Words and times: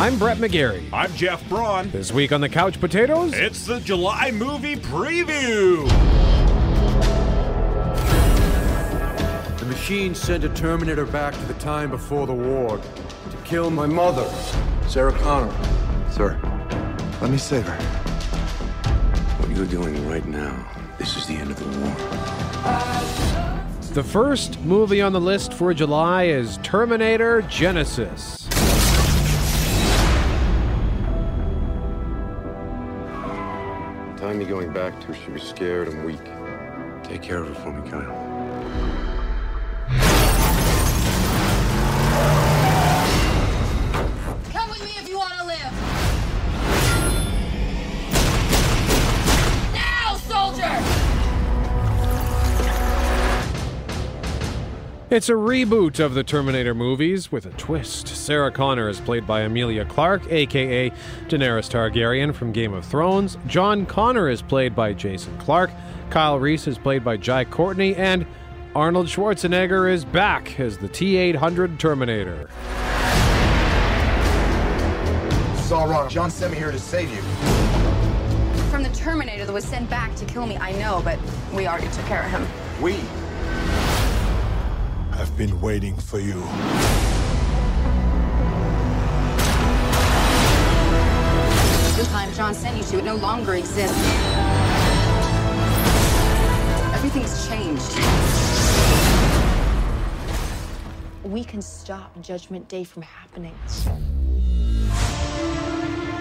I'm 0.00 0.18
Brett 0.18 0.38
McGarry. 0.38 0.88
I'm 0.94 1.14
Jeff 1.14 1.46
Braun. 1.46 1.90
This 1.90 2.10
week 2.10 2.32
on 2.32 2.40
the 2.40 2.48
Couch 2.48 2.80
Potatoes, 2.80 3.34
It's 3.34 3.66
the 3.66 3.80
July 3.80 4.30
movie 4.30 4.76
preview. 4.76 5.86
The 9.58 9.66
machine 9.66 10.14
sent 10.14 10.42
a 10.44 10.48
Terminator 10.48 11.04
back 11.04 11.34
to 11.34 11.44
the 11.44 11.52
time 11.60 11.90
before 11.90 12.26
the 12.26 12.32
war 12.32 12.78
to 12.78 13.36
kill 13.44 13.68
my 13.70 13.84
mother, 13.84 14.26
Sarah 14.88 15.12
Connor. 15.12 15.52
Sir, 16.10 16.40
let 17.20 17.30
me 17.30 17.36
save 17.36 17.66
her. 17.66 17.76
What 19.36 19.54
you're 19.54 19.66
doing 19.66 20.08
right 20.08 20.24
now, 20.24 20.66
this 20.96 21.18
is 21.18 21.26
the 21.26 21.34
end 21.34 21.50
of 21.50 21.58
the 21.58 21.78
war. 21.78 21.94
the 23.92 24.02
first 24.02 24.58
movie 24.60 25.02
on 25.02 25.12
the 25.12 25.20
list 25.20 25.52
for 25.52 25.74
July 25.74 26.22
is 26.24 26.58
Terminator 26.62 27.42
Genisys. 27.42 28.39
Time 34.20 34.38
you're 34.38 34.50
going 34.50 34.70
back 34.70 35.00
to, 35.00 35.14
she 35.14 35.30
was 35.30 35.42
scared 35.42 35.88
and 35.88 36.04
weak. 36.04 36.22
Take 37.02 37.22
care 37.22 37.38
of 37.42 37.48
her 37.48 37.54
for 37.54 37.72
me, 37.72 37.90
Kyle. 37.90 38.29
It's 55.10 55.28
a 55.28 55.32
reboot 55.32 55.98
of 55.98 56.14
the 56.14 56.22
Terminator 56.22 56.72
movies 56.72 57.32
with 57.32 57.44
a 57.44 57.50
twist. 57.50 58.06
Sarah 58.06 58.52
Connor 58.52 58.88
is 58.88 59.00
played 59.00 59.26
by 59.26 59.40
Emilia 59.40 59.84
Clarke, 59.84 60.30
aka 60.30 60.88
Daenerys 61.26 61.68
Targaryen 61.68 62.32
from 62.32 62.52
Game 62.52 62.72
of 62.72 62.86
Thrones. 62.86 63.36
John 63.48 63.86
Connor 63.86 64.28
is 64.28 64.40
played 64.40 64.76
by 64.76 64.92
Jason 64.92 65.36
Clarke. 65.38 65.72
Kyle 66.10 66.38
Reese 66.38 66.68
is 66.68 66.78
played 66.78 67.02
by 67.02 67.16
Jai 67.16 67.44
Courtney, 67.44 67.96
and 67.96 68.24
Arnold 68.76 69.08
Schwarzenegger 69.08 69.92
is 69.92 70.04
back 70.04 70.60
as 70.60 70.78
the 70.78 70.86
T 70.86 71.16
800 71.16 71.80
Terminator. 71.80 72.48
This 75.56 75.64
is 75.64 75.72
all 75.72 75.88
wrong. 75.88 76.08
John 76.08 76.30
sent 76.30 76.52
me 76.52 76.58
here 76.58 76.70
to 76.70 76.78
save 76.78 77.10
you. 77.10 77.20
From 78.70 78.84
the 78.84 78.90
Terminator 78.90 79.44
that 79.44 79.52
was 79.52 79.64
sent 79.64 79.90
back 79.90 80.14
to 80.14 80.24
kill 80.26 80.46
me, 80.46 80.56
I 80.58 80.70
know, 80.78 81.02
but 81.04 81.18
we 81.52 81.66
already 81.66 81.88
took 81.88 82.04
care 82.04 82.22
of 82.22 82.30
him. 82.30 82.46
We. 82.80 83.00
I've 85.20 85.36
been 85.36 85.60
waiting 85.60 85.94
for 85.94 86.18
you. 86.18 86.40
The 91.92 92.08
time 92.08 92.32
John 92.32 92.54
sent 92.54 92.78
you 92.78 92.84
to, 92.84 92.98
it 93.00 93.04
no 93.04 93.16
longer 93.16 93.52
exists. 93.52 93.98
Everything's 96.94 97.46
changed. 97.46 97.98
We 101.22 101.44
can 101.44 101.60
stop 101.60 102.18
Judgment 102.22 102.66
Day 102.68 102.84
from 102.84 103.02
happening. 103.02 103.54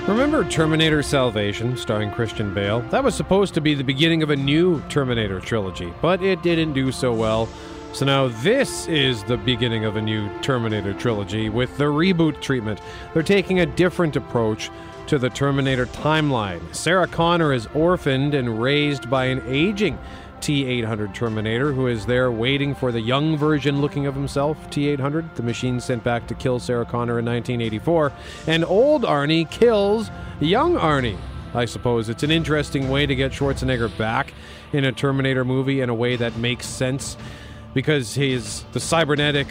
Remember 0.10 0.44
Terminator 0.44 1.04
Salvation, 1.04 1.78
starring 1.78 2.12
Christian 2.12 2.54
Bale? 2.54 2.82
That 2.90 3.06
was 3.06 3.16
supposed 3.16 3.54
to 3.54 3.62
be 3.62 3.76
the 3.76 3.84
beginning 3.84 4.24
of 4.24 4.30
a 4.30 4.36
new 4.36 4.82
Terminator 4.90 5.40
trilogy, 5.40 5.94
but 6.02 6.22
it 6.22 6.42
didn't 6.42 6.74
do 6.74 6.92
so 6.92 7.14
well. 7.14 7.48
So 7.92 8.06
now 8.06 8.28
this 8.28 8.88
is 8.88 9.24
the 9.24 9.36
beginning 9.36 9.84
of 9.84 9.96
a 9.96 10.02
new 10.02 10.30
Terminator 10.42 10.94
trilogy 10.94 11.50
with 11.50 11.76
the 11.78 11.86
reboot 11.86 12.40
treatment. 12.40 12.80
They're 13.14 13.24
taking 13.24 13.60
a 13.60 13.66
different 13.66 14.16
approach 14.16 14.70
to 15.08 15.18
the 15.18 15.30
Terminator 15.30 15.88
timeline. 15.88 16.74
Sarah 16.74 17.08
Connor 17.08 17.52
is 17.52 17.68
orphaned 17.74 18.36
and 18.36 18.62
raised 18.62 19.10
by 19.10 19.26
an 19.26 19.42
aging 19.48 19.98
T 20.40 20.66
800 20.66 21.16
Terminator 21.16 21.74
who 21.74 21.88
is 21.88 22.06
there 22.06 22.32
waiting 22.32 22.76
for 22.76 22.92
the 22.92 23.02
young 23.02 23.36
version 23.36 23.82
looking 23.82 24.06
of 24.06 24.16
himself, 24.16 24.70
T 24.70 24.88
800, 24.88 25.36
the 25.36 25.44
machine 25.44 25.80
sent 25.80 26.04
back 26.04 26.28
to 26.28 26.36
kill 26.36 26.60
Sarah 26.60 26.86
Connor 26.86 27.20
in 27.20 27.26
1984. 27.26 28.14
And 28.48 28.64
old 28.64 29.02
Arnie 29.02 29.50
kills 29.50 30.12
young 30.40 30.76
Arnie. 30.76 31.18
I 31.56 31.66
suppose 31.66 32.08
it's 32.08 32.24
an 32.24 32.32
interesting 32.32 32.90
way 32.90 33.08
to 33.08 33.16
get 33.16 33.32
Schwarzenegger 33.32 33.98
back 33.98 34.34
in 34.72 34.86
a 34.86 34.92
Terminator 34.92 35.44
movie 35.44 35.82
in 35.82 35.90
a 35.90 35.96
way 35.96 36.16
that 36.16 36.38
makes 36.38 36.68
sense 36.68 37.18
because 37.74 38.14
his 38.14 38.64
the 38.72 38.80
cybernetic 38.80 39.48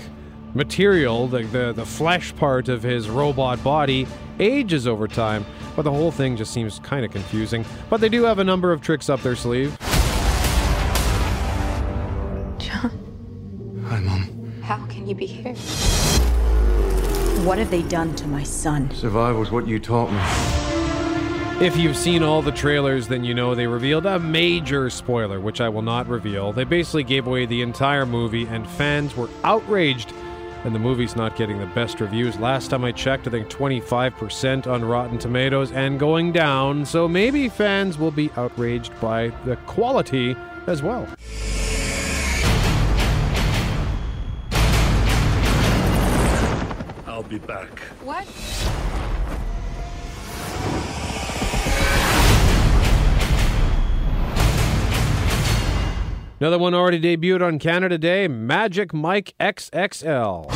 material, 0.54 1.28
the, 1.28 1.42
the, 1.44 1.72
the 1.72 1.86
flesh 1.86 2.34
part 2.36 2.68
of 2.68 2.82
his 2.82 3.08
robot 3.08 3.62
body, 3.62 4.06
ages 4.38 4.86
over 4.86 5.06
time. 5.06 5.44
But 5.76 5.82
the 5.82 5.92
whole 5.92 6.10
thing 6.10 6.36
just 6.36 6.52
seems 6.52 6.78
kind 6.80 7.04
of 7.04 7.10
confusing. 7.12 7.64
But 7.90 8.00
they 8.00 8.08
do 8.08 8.24
have 8.24 8.38
a 8.38 8.44
number 8.44 8.72
of 8.72 8.80
tricks 8.80 9.08
up 9.08 9.22
their 9.22 9.36
sleeve. 9.36 9.76
John, 12.58 13.84
Hi, 13.86 14.00
Mom. 14.00 14.60
how 14.62 14.84
can 14.86 15.06
you 15.06 15.14
be 15.14 15.26
here? 15.26 15.54
What 17.44 17.58
have 17.58 17.70
they 17.70 17.82
done 17.82 18.16
to 18.16 18.26
my 18.26 18.42
son? 18.42 18.90
Survival's 18.92 19.50
what 19.50 19.66
you 19.68 19.78
taught 19.78 20.10
me. 20.10 20.67
If 21.60 21.76
you've 21.76 21.96
seen 21.96 22.22
all 22.22 22.40
the 22.40 22.52
trailers, 22.52 23.08
then 23.08 23.24
you 23.24 23.34
know 23.34 23.56
they 23.56 23.66
revealed 23.66 24.06
a 24.06 24.20
major 24.20 24.88
spoiler, 24.90 25.40
which 25.40 25.60
I 25.60 25.68
will 25.68 25.82
not 25.82 26.06
reveal. 26.06 26.52
They 26.52 26.62
basically 26.62 27.02
gave 27.02 27.26
away 27.26 27.46
the 27.46 27.62
entire 27.62 28.06
movie, 28.06 28.46
and 28.46 28.64
fans 28.64 29.16
were 29.16 29.28
outraged. 29.42 30.12
And 30.62 30.72
the 30.72 30.78
movie's 30.78 31.16
not 31.16 31.34
getting 31.34 31.58
the 31.58 31.66
best 31.66 32.00
reviews. 32.00 32.38
Last 32.38 32.68
time 32.68 32.84
I 32.84 32.92
checked, 32.92 33.26
I 33.26 33.32
think 33.32 33.48
25% 33.48 34.68
on 34.68 34.84
Rotten 34.84 35.18
Tomatoes 35.18 35.72
and 35.72 35.98
going 35.98 36.30
down. 36.30 36.86
So 36.86 37.08
maybe 37.08 37.48
fans 37.48 37.98
will 37.98 38.12
be 38.12 38.30
outraged 38.36 38.92
by 39.00 39.32
the 39.44 39.56
quality 39.66 40.36
as 40.68 40.80
well. 40.80 41.08
I'll 47.04 47.24
be 47.24 47.38
back. 47.40 47.80
What? 48.04 48.28
Another 56.40 56.58
one 56.58 56.72
already 56.72 57.00
debuted 57.00 57.44
on 57.44 57.58
Canada 57.58 57.98
Day 57.98 58.28
Magic 58.28 58.94
Mike 58.94 59.34
XXL. 59.40 60.46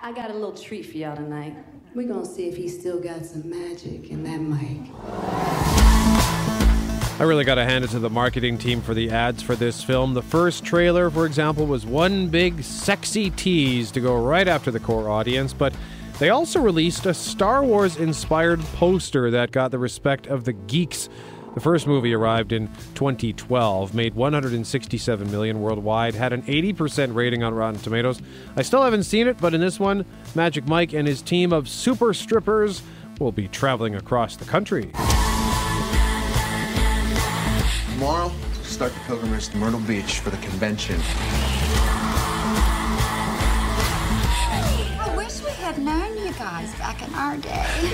I 0.00 0.12
got 0.14 0.30
a 0.30 0.32
little 0.32 0.52
treat 0.52 0.84
for 0.84 0.96
y'all 0.96 1.16
tonight. 1.16 1.56
We're 1.96 2.06
gonna 2.06 2.24
see 2.24 2.46
if 2.46 2.56
he's 2.56 2.78
still 2.78 3.00
got 3.00 3.26
some 3.26 3.50
magic 3.50 4.10
in 4.10 4.22
that 4.22 4.40
mic. 4.40 4.92
I 7.20 7.24
really 7.24 7.42
got 7.42 7.56
to 7.56 7.64
hand 7.64 7.84
it 7.84 7.90
to 7.90 7.98
the 7.98 8.08
marketing 8.08 8.58
team 8.58 8.80
for 8.80 8.94
the 8.94 9.10
ads 9.10 9.42
for 9.42 9.56
this 9.56 9.82
film. 9.82 10.14
The 10.14 10.22
first 10.22 10.64
trailer, 10.64 11.10
for 11.10 11.26
example, 11.26 11.66
was 11.66 11.84
one 11.84 12.28
big 12.28 12.62
sexy 12.62 13.30
tease 13.30 13.90
to 13.90 14.00
go 14.00 14.16
right 14.16 14.46
after 14.46 14.70
the 14.70 14.78
core 14.78 15.10
audience, 15.10 15.52
but 15.52 15.74
they 16.20 16.30
also 16.30 16.60
released 16.60 17.06
a 17.06 17.14
Star 17.14 17.64
Wars 17.64 17.96
inspired 17.96 18.60
poster 18.76 19.32
that 19.32 19.50
got 19.50 19.72
the 19.72 19.80
respect 19.80 20.28
of 20.28 20.44
the 20.44 20.52
geeks. 20.52 21.08
The 21.58 21.64
first 21.64 21.88
movie 21.88 22.14
arrived 22.14 22.52
in 22.52 22.68
2012, 22.94 23.92
made 23.92 24.14
167 24.14 25.28
million 25.28 25.60
worldwide, 25.60 26.14
had 26.14 26.32
an 26.32 26.42
80% 26.42 27.16
rating 27.16 27.42
on 27.42 27.52
Rotten 27.52 27.80
Tomatoes. 27.80 28.22
I 28.54 28.62
still 28.62 28.80
haven't 28.80 29.02
seen 29.02 29.26
it, 29.26 29.38
but 29.40 29.54
in 29.54 29.60
this 29.60 29.80
one, 29.80 30.04
Magic 30.36 30.68
Mike 30.68 30.92
and 30.92 31.08
his 31.08 31.20
team 31.20 31.52
of 31.52 31.68
super 31.68 32.14
strippers 32.14 32.80
will 33.18 33.32
be 33.32 33.48
traveling 33.48 33.96
across 33.96 34.36
the 34.36 34.44
country. 34.44 34.92
Tomorrow, 37.94 38.30
start 38.62 38.94
the 38.94 39.00
pilgrimage 39.08 39.48
to 39.48 39.56
Myrtle 39.56 39.80
Beach 39.80 40.20
for 40.20 40.30
the 40.30 40.36
convention. 40.36 41.00
I 45.00 45.12
wish 45.16 45.42
we 45.42 45.50
had 45.50 45.76
known 45.76 46.18
you 46.18 46.32
guys 46.34 46.72
back 46.76 47.02
in 47.02 47.12
our 47.14 47.36
day. 47.36 47.92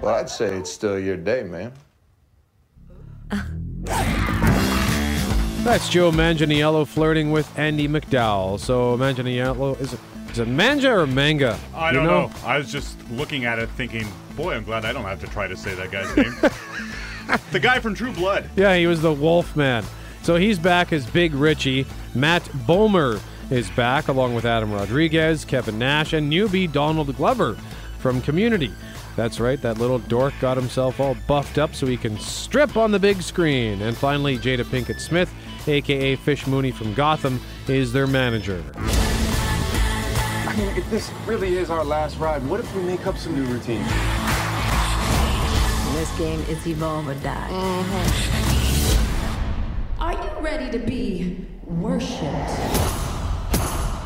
Well, 0.00 0.14
I'd 0.14 0.30
say 0.30 0.54
it's 0.54 0.70
still 0.70 1.00
your 1.00 1.16
day, 1.16 1.42
man. 1.42 1.72
That's 5.64 5.88
Joe 5.88 6.10
Manganiello 6.10 6.86
flirting 6.86 7.32
with 7.32 7.48
Andie 7.58 7.88
MacDowell. 7.88 8.60
So 8.60 8.96
Manganiello 8.96 9.80
is 9.80 9.94
it 9.94 10.00
is 10.30 10.38
it 10.40 10.48
manja 10.48 10.90
or 10.90 11.06
manga? 11.06 11.58
I 11.74 11.90
You 11.90 11.98
don't 11.98 12.06
know? 12.06 12.30
I 12.44 12.58
was 12.58 12.70
just 12.70 12.98
looking 13.10 13.44
at 13.44 13.60
it 13.60 13.68
thinking, 13.70 14.06
boy, 14.36 14.54
I'm 14.54 14.64
glad 14.64 14.84
I 14.84 14.92
don't 14.92 15.04
have 15.04 15.20
to 15.20 15.28
try 15.28 15.46
to 15.46 15.56
say 15.56 15.74
that 15.76 15.92
guy's 15.92 16.16
name. 16.16 16.34
the 17.52 17.60
guy 17.60 17.78
from 17.78 17.94
True 17.94 18.12
Blood. 18.12 18.50
Yeah, 18.56 18.76
he 18.76 18.88
was 18.88 19.00
the 19.00 19.12
Wolf 19.12 19.54
Man. 19.54 19.84
So 20.22 20.34
he's 20.36 20.58
back 20.58 20.92
as 20.92 21.06
Big 21.06 21.34
Richie. 21.34 21.86
Matt 22.16 22.42
Bomer 22.66 23.20
is 23.50 23.70
back 23.70 24.08
along 24.08 24.34
with 24.34 24.44
Adam 24.44 24.72
Rodriguez, 24.72 25.44
Kevin 25.44 25.78
Nash, 25.78 26.12
and 26.12 26.32
newbie 26.32 26.70
Donald 26.70 27.14
Glover 27.16 27.54
from 27.98 28.20
Community. 28.22 28.72
That's 29.16 29.38
right, 29.38 29.60
that 29.62 29.78
little 29.78 30.00
dork 30.00 30.34
got 30.40 30.56
himself 30.56 30.98
all 30.98 31.16
buffed 31.28 31.58
up 31.58 31.74
so 31.74 31.86
he 31.86 31.96
can 31.96 32.18
strip 32.18 32.76
on 32.76 32.90
the 32.90 32.98
big 32.98 33.22
screen. 33.22 33.80
And 33.82 33.96
finally, 33.96 34.36
Jada 34.38 34.64
Pinkett 34.64 35.00
Smith, 35.00 35.32
aka 35.66 36.16
Fish 36.16 36.46
Mooney 36.48 36.72
from 36.72 36.94
Gotham, 36.94 37.40
is 37.68 37.92
their 37.92 38.08
manager. 38.08 38.64
I 38.76 40.54
mean, 40.56 40.68
if 40.76 40.88
this 40.90 41.10
really 41.26 41.56
is 41.56 41.70
our 41.70 41.84
last 41.84 42.18
ride, 42.18 42.44
what 42.46 42.60
if 42.60 42.74
we 42.74 42.82
make 42.82 43.06
up 43.06 43.16
some 43.16 43.34
new 43.34 43.44
routine? 43.44 43.84
This 45.94 46.10
game 46.18 46.40
is 46.48 46.66
evolve 46.66 47.08
or 47.08 47.14
die. 47.14 47.48
Mm-hmm. 47.50 48.42
Are 50.02 50.12
you 50.12 50.30
ready 50.40 50.70
to 50.76 50.78
be 50.84 51.46
worshipped? 51.62 52.50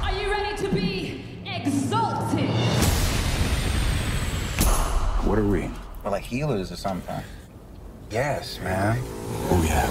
Are 0.04 0.12
you 0.12 0.30
ready 0.30 0.56
to 0.62 0.68
be 0.68 1.24
exalted? 1.46 2.07
What 5.38 5.44
are 5.44 5.50
we? 5.50 5.70
We're 6.02 6.10
like 6.10 6.24
healers 6.24 6.72
or 6.72 6.76
something. 6.76 7.22
Yes, 8.10 8.58
man. 8.58 8.98
Oh, 9.00 9.64
yeah. 9.64 9.88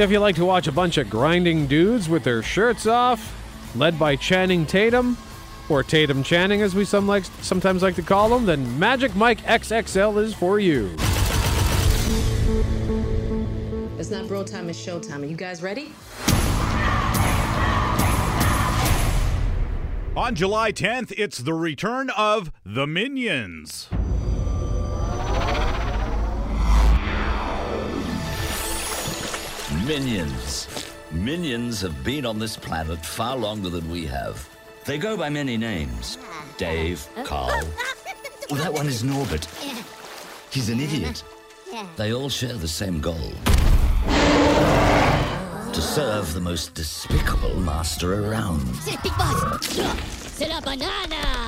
If 0.00 0.12
you 0.12 0.20
like 0.20 0.36
to 0.36 0.44
watch 0.44 0.68
a 0.68 0.72
bunch 0.72 0.98
of 0.98 1.10
grinding 1.10 1.66
dudes 1.66 2.08
with 2.08 2.22
their 2.22 2.44
shirts 2.44 2.86
off, 2.86 3.34
led 3.74 3.98
by 3.98 4.14
Channing 4.14 4.64
Tatum, 4.66 5.16
or 5.68 5.82
Tatum 5.82 6.22
Channing 6.22 6.62
as 6.62 6.76
we 6.76 6.84
some 6.84 7.08
like, 7.08 7.24
sometimes 7.40 7.82
like 7.82 7.96
to 7.96 8.02
call 8.02 8.32
him, 8.36 8.46
then 8.46 8.78
Magic 8.78 9.16
Mike 9.16 9.42
XXL 9.42 10.22
is 10.22 10.32
for 10.32 10.60
you. 10.60 10.94
It's 13.98 14.10
not 14.10 14.28
bro 14.28 14.44
time, 14.44 14.70
it's 14.70 14.78
show 14.78 15.00
time. 15.00 15.22
Are 15.22 15.26
you 15.26 15.34
guys 15.34 15.60
ready? 15.60 15.90
On 20.18 20.34
July 20.34 20.72
10th, 20.72 21.12
it's 21.16 21.38
the 21.38 21.54
return 21.54 22.10
of 22.10 22.50
The 22.66 22.88
Minions. 22.88 23.88
Minions. 29.86 30.90
Minions 31.12 31.80
have 31.82 32.02
been 32.02 32.26
on 32.26 32.40
this 32.40 32.56
planet 32.56 33.06
far 33.06 33.36
longer 33.36 33.68
than 33.68 33.88
we 33.88 34.06
have. 34.06 34.48
They 34.86 34.98
go 34.98 35.16
by 35.16 35.28
many 35.28 35.56
names 35.56 36.18
Dave, 36.56 37.06
Carl. 37.22 37.62
Oh, 38.50 38.56
that 38.56 38.72
one 38.72 38.88
is 38.88 39.04
Norbert. 39.04 39.44
He's 40.50 40.68
an 40.68 40.80
idiot. 40.80 41.22
They 41.94 42.12
all 42.12 42.28
share 42.28 42.54
the 42.54 42.66
same 42.66 43.00
goal 43.00 43.30
to 45.78 45.84
serve 45.84 46.34
the 46.34 46.40
most 46.40 46.74
despicable 46.74 47.54
master 47.60 48.28
around. 48.28 48.64
Big 48.84 49.12
Boss. 49.16 49.78
Banana. 50.64 51.47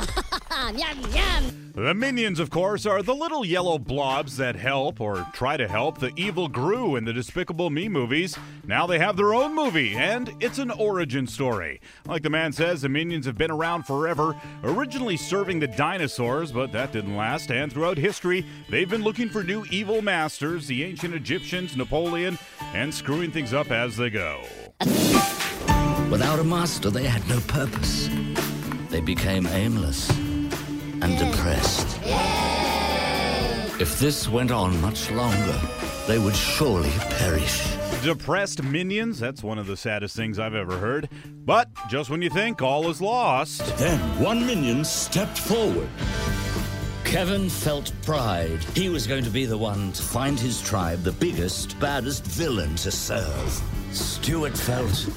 Miam, 0.50 1.00
miam. 1.12 1.60
The 1.74 1.94
Minions, 1.94 2.40
of 2.40 2.50
course, 2.50 2.84
are 2.84 3.02
the 3.02 3.14
little 3.14 3.44
yellow 3.44 3.78
blobs 3.78 4.36
that 4.38 4.56
help 4.56 5.00
or 5.00 5.24
try 5.32 5.56
to 5.56 5.68
help 5.68 5.98
the 5.98 6.10
evil 6.16 6.48
Gru 6.48 6.96
in 6.96 7.04
the 7.04 7.12
Despicable 7.12 7.70
Me 7.70 7.88
movies. 7.88 8.36
Now 8.66 8.84
they 8.86 8.98
have 8.98 9.16
their 9.16 9.32
own 9.32 9.54
movie, 9.54 9.94
and 9.94 10.34
it's 10.40 10.58
an 10.58 10.72
origin 10.72 11.28
story. 11.28 11.80
Like 12.04 12.22
the 12.22 12.30
man 12.30 12.52
says, 12.52 12.82
the 12.82 12.88
Minions 12.88 13.26
have 13.26 13.38
been 13.38 13.52
around 13.52 13.84
forever, 13.84 14.34
originally 14.64 15.16
serving 15.16 15.60
the 15.60 15.68
dinosaurs, 15.68 16.50
but 16.50 16.72
that 16.72 16.92
didn't 16.92 17.16
last, 17.16 17.52
and 17.52 17.72
throughout 17.72 17.96
history, 17.96 18.44
they've 18.68 18.90
been 18.90 19.04
looking 19.04 19.28
for 19.28 19.44
new 19.44 19.64
evil 19.70 20.02
masters, 20.02 20.66
the 20.66 20.82
ancient 20.82 21.14
Egyptians, 21.14 21.76
Napoleon, 21.76 22.36
and 22.74 22.92
screwing 22.92 23.30
things 23.30 23.54
up 23.54 23.70
as 23.70 23.96
they 23.96 24.10
go. 24.10 24.42
Without 26.10 26.40
a 26.40 26.44
master, 26.44 26.90
they 26.90 27.04
had 27.04 27.26
no 27.28 27.38
purpose. 27.46 28.08
They 28.90 29.00
became 29.00 29.46
aimless 29.46 30.10
and 31.02 31.18
depressed. 31.18 31.98
If 33.80 33.98
this 33.98 34.28
went 34.28 34.50
on 34.50 34.78
much 34.80 35.10
longer, 35.10 35.58
they 36.06 36.18
would 36.18 36.36
surely 36.36 36.90
perish. 36.90 37.74
Depressed 38.02 38.62
minions, 38.62 39.18
that's 39.18 39.42
one 39.42 39.58
of 39.58 39.66
the 39.66 39.76
saddest 39.76 40.16
things 40.16 40.38
I've 40.38 40.54
ever 40.54 40.78
heard. 40.78 41.08
But 41.44 41.68
just 41.88 42.10
when 42.10 42.22
you 42.22 42.30
think 42.30 42.62
all 42.62 42.88
is 42.90 43.00
lost, 43.00 43.76
Then 43.78 43.98
one 44.22 44.46
minion 44.46 44.84
stepped 44.84 45.38
forward. 45.38 45.88
Kevin 47.04 47.48
felt 47.50 47.92
pride. 48.02 48.62
He 48.74 48.88
was 48.88 49.06
going 49.06 49.24
to 49.24 49.30
be 49.30 49.44
the 49.44 49.58
one 49.58 49.92
to 49.92 50.02
find 50.02 50.38
his 50.38 50.62
tribe 50.62 51.02
the 51.02 51.12
biggest, 51.12 51.78
baddest 51.80 52.24
villain 52.24 52.76
to 52.76 52.90
serve. 52.90 53.62
Stuart 53.92 54.56
felt 54.56 55.08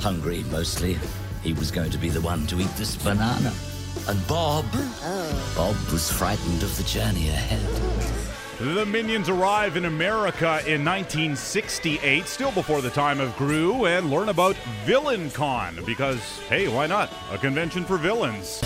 hungry 0.00 0.44
mostly. 0.50 0.98
He 1.42 1.52
was 1.54 1.70
going 1.70 1.90
to 1.90 1.98
be 1.98 2.10
the 2.10 2.20
one 2.20 2.46
to 2.48 2.60
eat 2.60 2.74
this 2.76 2.96
banana. 2.96 3.52
And 4.08 4.26
Bob, 4.26 4.64
Bob 5.54 5.76
was 5.92 6.10
frightened 6.10 6.62
of 6.62 6.74
the 6.78 6.82
journey 6.84 7.28
ahead. 7.28 7.60
the 8.58 8.86
minions 8.86 9.28
arrive 9.28 9.76
in 9.76 9.84
America 9.84 10.62
in 10.66 10.82
1968, 10.82 12.26
still 12.26 12.50
before 12.52 12.80
the 12.80 12.88
time 12.88 13.20
of 13.20 13.36
Gru, 13.36 13.84
and 13.84 14.10
learn 14.10 14.30
about 14.30 14.56
VillainCon 14.86 15.84
because, 15.84 16.20
hey, 16.48 16.68
why 16.68 16.86
not? 16.86 17.12
A 17.30 17.36
convention 17.36 17.84
for 17.84 17.98
villains. 17.98 18.60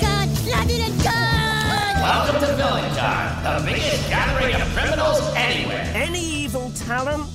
God, 0.00 0.28
love 0.46 0.70
it 0.70 0.88
and 0.88 1.02
God. 1.02 1.96
Welcome 2.02 2.40
to 2.40 2.54
Villain 2.54 2.94
Con, 2.94 3.42
the 3.42 3.64
biggest 3.66 4.08
gathering 4.10 4.54
of 4.54 4.68
criminals 4.76 5.20
anywhere. 5.34 5.90
Any 5.92 6.20
evil 6.20 6.70
talents? 6.76 7.31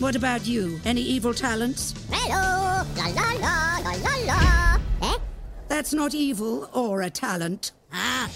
Not 0.00 0.12
bad. 0.12 0.12
What 0.12 0.16
about 0.16 0.46
you? 0.46 0.80
Any 0.84 1.02
evil 1.02 1.34
talents? 1.34 1.94
Hello. 2.10 2.84
La 2.96 3.06
la 3.06 3.32
la 3.32 3.78
la 3.84 3.92
la 3.92 4.24
la. 4.26 4.80
Eh? 5.02 5.18
That's 5.68 5.92
not 5.92 6.14
evil 6.14 6.68
or 6.72 7.02
a 7.02 7.10
talent. 7.10 7.72
Ah. 7.92 8.30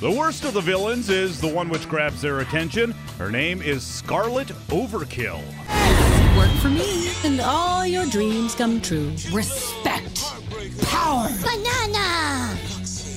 The 0.00 0.10
worst 0.10 0.44
of 0.44 0.54
the 0.54 0.60
villains 0.60 1.08
is 1.08 1.40
the 1.40 1.48
one 1.48 1.68
which 1.68 1.88
grabs 1.88 2.20
their 2.20 2.40
attention. 2.40 2.92
Her 3.18 3.30
name 3.30 3.62
is 3.62 3.82
Scarlet 3.84 4.48
Overkill. 4.68 5.40
Work 6.36 6.50
for 6.60 6.68
me, 6.68 7.10
and 7.24 7.40
all 7.40 7.86
your 7.86 8.06
dreams 8.06 8.54
come 8.54 8.80
true. 8.80 9.12
Respect. 9.32 10.24
Power. 10.82 11.28
Banana. 11.42 12.58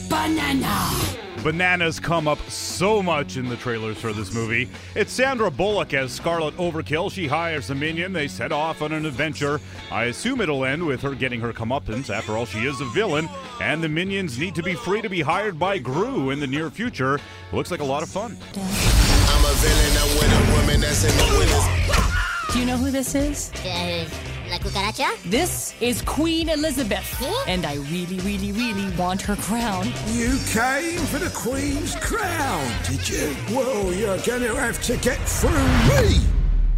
Banana. 0.09 1.06
Bananas 1.43 1.99
come 1.99 2.27
up 2.27 2.39
so 2.49 3.01
much 3.01 3.37
in 3.37 3.47
the 3.47 3.55
trailers 3.55 3.97
for 3.97 4.11
this 4.11 4.33
movie. 4.33 4.67
It's 4.95 5.11
Sandra 5.11 5.49
Bullock 5.49 5.93
as 5.93 6.11
Scarlet 6.11 6.55
Overkill. 6.57 7.11
She 7.11 7.27
hires 7.27 7.69
a 7.69 7.75
minion. 7.75 8.11
They 8.11 8.27
set 8.27 8.51
off 8.51 8.81
on 8.81 8.91
an 8.91 9.05
adventure. 9.05 9.61
I 9.91 10.05
assume 10.05 10.41
it'll 10.41 10.65
end 10.65 10.85
with 10.85 11.01
her 11.01 11.15
getting 11.15 11.39
her 11.41 11.53
comeuppance. 11.53 12.09
After 12.09 12.37
all, 12.37 12.45
she 12.45 12.65
is 12.65 12.81
a 12.81 12.85
villain, 12.85 13.29
and 13.61 13.83
the 13.83 13.89
minions 13.89 14.37
need 14.37 14.55
to 14.55 14.63
be 14.63 14.73
free 14.73 15.01
to 15.01 15.09
be 15.09 15.21
hired 15.21 15.57
by 15.57 15.77
Gru 15.77 16.31
in 16.31 16.39
the 16.39 16.47
near 16.47 16.69
future. 16.69 17.19
Looks 17.53 17.71
like 17.71 17.81
a 17.81 17.85
lot 17.85 18.03
of 18.03 18.09
fun. 18.09 18.37
I'm 18.55 19.45
a 19.45 19.53
villain, 19.55 20.31
I'm 20.33 20.53
a 20.53 20.59
woman 20.59 20.81
that's 20.81 21.03
in 21.03 21.15
the 21.17 21.37
winners. 21.37 22.53
Do 22.53 22.59
you 22.59 22.65
know 22.65 22.77
who 22.77 22.91
this 22.91 23.13
is? 23.13 23.51
Uh, 23.63 24.09
la 24.49 24.57
cucaracha? 24.57 25.15
This 25.23 25.73
is 25.81 26.01
Queen 26.03 26.49
Elizabeth, 26.49 27.21
and 27.47 27.65
I 27.65 27.75
really, 27.75 28.19
really, 28.19 28.51
really 28.51 28.95
want 28.95 29.21
her 29.21 29.35
crown. 29.35 29.87
You 30.07 30.37
came 30.51 30.99
for 31.07 31.19
the 31.19 31.31
Queen's 31.35 31.95
crown, 31.95 32.71
did 32.87 33.07
you? 33.09 33.35
Well, 33.49 33.93
you're 33.93 34.17
going 34.19 34.41
to 34.41 34.55
have 34.55 34.81
to 34.83 34.97
get 34.97 35.17
through 35.19 35.51
me. 35.89 36.21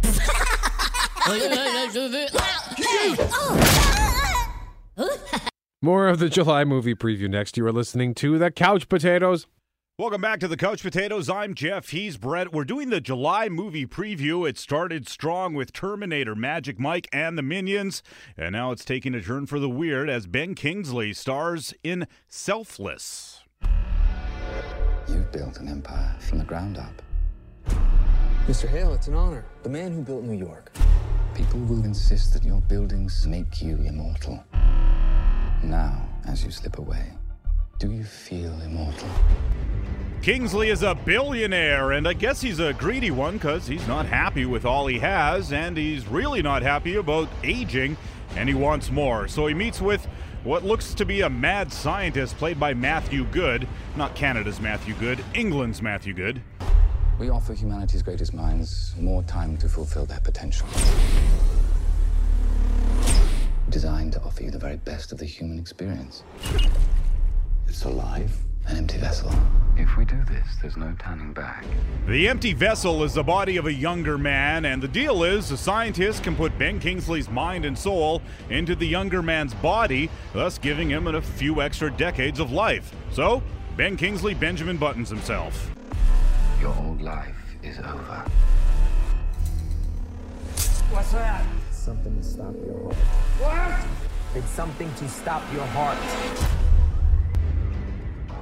Oh. 3.32 3.60
More 5.82 6.08
of 6.08 6.18
the 6.18 6.28
July 6.28 6.64
movie 6.64 6.94
preview 6.94 7.28
next. 7.28 7.56
You 7.56 7.64
are 7.66 7.72
listening 7.72 8.14
to 8.16 8.36
The 8.38 8.50
Couch 8.50 8.88
Potatoes. 8.88 9.46
Welcome 9.98 10.22
back 10.22 10.40
to 10.40 10.48
the 10.48 10.56
Couch 10.56 10.82
Potatoes. 10.82 11.28
I'm 11.28 11.52
Jeff. 11.52 11.90
He's 11.90 12.16
Brett. 12.16 12.54
We're 12.54 12.64
doing 12.64 12.88
the 12.88 13.02
July 13.02 13.50
movie 13.50 13.84
preview. 13.84 14.48
It 14.48 14.56
started 14.56 15.06
strong 15.06 15.52
with 15.52 15.74
Terminator, 15.74 16.34
Magic 16.34 16.80
Mike, 16.80 17.06
and 17.12 17.36
the 17.36 17.42
Minions, 17.42 18.02
and 18.34 18.52
now 18.52 18.70
it's 18.70 18.82
taking 18.82 19.14
a 19.14 19.20
turn 19.20 19.44
for 19.44 19.58
the 19.58 19.68
weird 19.68 20.08
as 20.08 20.26
Ben 20.26 20.54
Kingsley 20.54 21.12
stars 21.12 21.74
in 21.84 22.06
Selfless. 22.28 23.40
You've 25.06 25.30
built 25.32 25.58
an 25.58 25.68
empire 25.68 26.16
from 26.18 26.38
the 26.38 26.44
ground 26.44 26.78
up. 26.78 27.02
Mr. 28.46 28.66
Hale, 28.68 28.94
it's 28.94 29.08
an 29.08 29.14
honor. 29.14 29.44
The 29.64 29.68
man 29.68 29.92
who 29.92 30.00
built 30.00 30.22
New 30.22 30.38
York. 30.38 30.72
People 31.34 31.60
will 31.60 31.84
insist 31.84 32.32
that 32.32 32.42
your 32.42 32.62
buildings 32.62 33.26
make 33.26 33.60
you 33.60 33.76
immortal. 33.76 34.42
Now, 35.62 36.08
as 36.26 36.42
you 36.42 36.50
slip 36.50 36.78
away, 36.78 37.12
do 37.78 37.92
you 37.92 38.04
feel 38.04 38.58
immortal? 38.62 39.08
Kingsley 40.22 40.68
is 40.68 40.82
a 40.82 40.94
billionaire, 40.94 41.92
and 41.92 42.06
I 42.06 42.12
guess 42.12 42.42
he's 42.42 42.60
a 42.60 42.74
greedy 42.74 43.10
one 43.10 43.38
because 43.38 43.66
he's 43.66 43.88
not 43.88 44.04
happy 44.04 44.44
with 44.44 44.66
all 44.66 44.86
he 44.86 44.98
has, 44.98 45.50
and 45.50 45.74
he's 45.74 46.06
really 46.06 46.42
not 46.42 46.60
happy 46.60 46.96
about 46.96 47.26
aging, 47.42 47.96
and 48.36 48.46
he 48.46 48.54
wants 48.54 48.90
more. 48.90 49.28
So 49.28 49.46
he 49.46 49.54
meets 49.54 49.80
with 49.80 50.06
what 50.44 50.62
looks 50.62 50.92
to 50.92 51.06
be 51.06 51.22
a 51.22 51.30
mad 51.30 51.72
scientist 51.72 52.36
played 52.36 52.60
by 52.60 52.74
Matthew 52.74 53.24
Goode. 53.26 53.66
Not 53.96 54.14
Canada's 54.14 54.60
Matthew 54.60 54.92
Good, 54.96 55.24
England's 55.32 55.80
Matthew 55.80 56.12
Goode. 56.12 56.42
We 57.18 57.30
offer 57.30 57.54
humanity's 57.54 58.02
greatest 58.02 58.34
minds 58.34 58.94
more 58.98 59.22
time 59.22 59.56
to 59.56 59.70
fulfill 59.70 60.04
their 60.04 60.20
potential. 60.20 60.66
Designed 63.70 64.12
to 64.12 64.22
offer 64.22 64.42
you 64.42 64.50
the 64.50 64.58
very 64.58 64.76
best 64.76 65.12
of 65.12 65.18
the 65.18 65.24
human 65.24 65.58
experience. 65.58 66.24
It's 67.66 67.84
alive. 67.84 68.36
An 68.66 68.76
empty 68.76 68.98
vessel. 68.98 69.32
If 69.76 69.96
we 69.96 70.04
do 70.04 70.22
this, 70.24 70.46
there's 70.60 70.76
no 70.76 70.94
turning 70.98 71.32
back. 71.32 71.64
The 72.06 72.28
empty 72.28 72.52
vessel 72.52 73.02
is 73.02 73.14
the 73.14 73.22
body 73.22 73.56
of 73.56 73.66
a 73.66 73.72
younger 73.72 74.18
man, 74.18 74.66
and 74.66 74.82
the 74.82 74.88
deal 74.88 75.24
is 75.24 75.50
a 75.50 75.56
scientist 75.56 76.22
can 76.22 76.36
put 76.36 76.56
Ben 76.58 76.78
Kingsley's 76.78 77.30
mind 77.30 77.64
and 77.64 77.78
soul 77.78 78.20
into 78.50 78.74
the 78.74 78.86
younger 78.86 79.22
man's 79.22 79.54
body, 79.54 80.10
thus 80.34 80.58
giving 80.58 80.90
him 80.90 81.06
a 81.06 81.22
few 81.22 81.62
extra 81.62 81.90
decades 81.90 82.40
of 82.40 82.52
life. 82.52 82.94
So, 83.10 83.42
Ben 83.76 83.96
Kingsley 83.96 84.34
Benjamin 84.34 84.76
Buttons 84.76 85.08
himself. 85.08 85.70
Your 86.60 86.76
old 86.76 87.00
life 87.00 87.56
is 87.62 87.78
over. 87.78 88.24
What's 90.90 91.12
that? 91.12 91.44
Something 91.70 92.16
to 92.16 92.22
stop 92.22 92.54
your 92.66 92.82
heart. 92.82 92.96
What? 93.40 94.36
It's 94.36 94.50
something 94.50 94.92
to 94.94 95.08
stop 95.08 95.42
your 95.54 95.64
heart. 95.66 95.98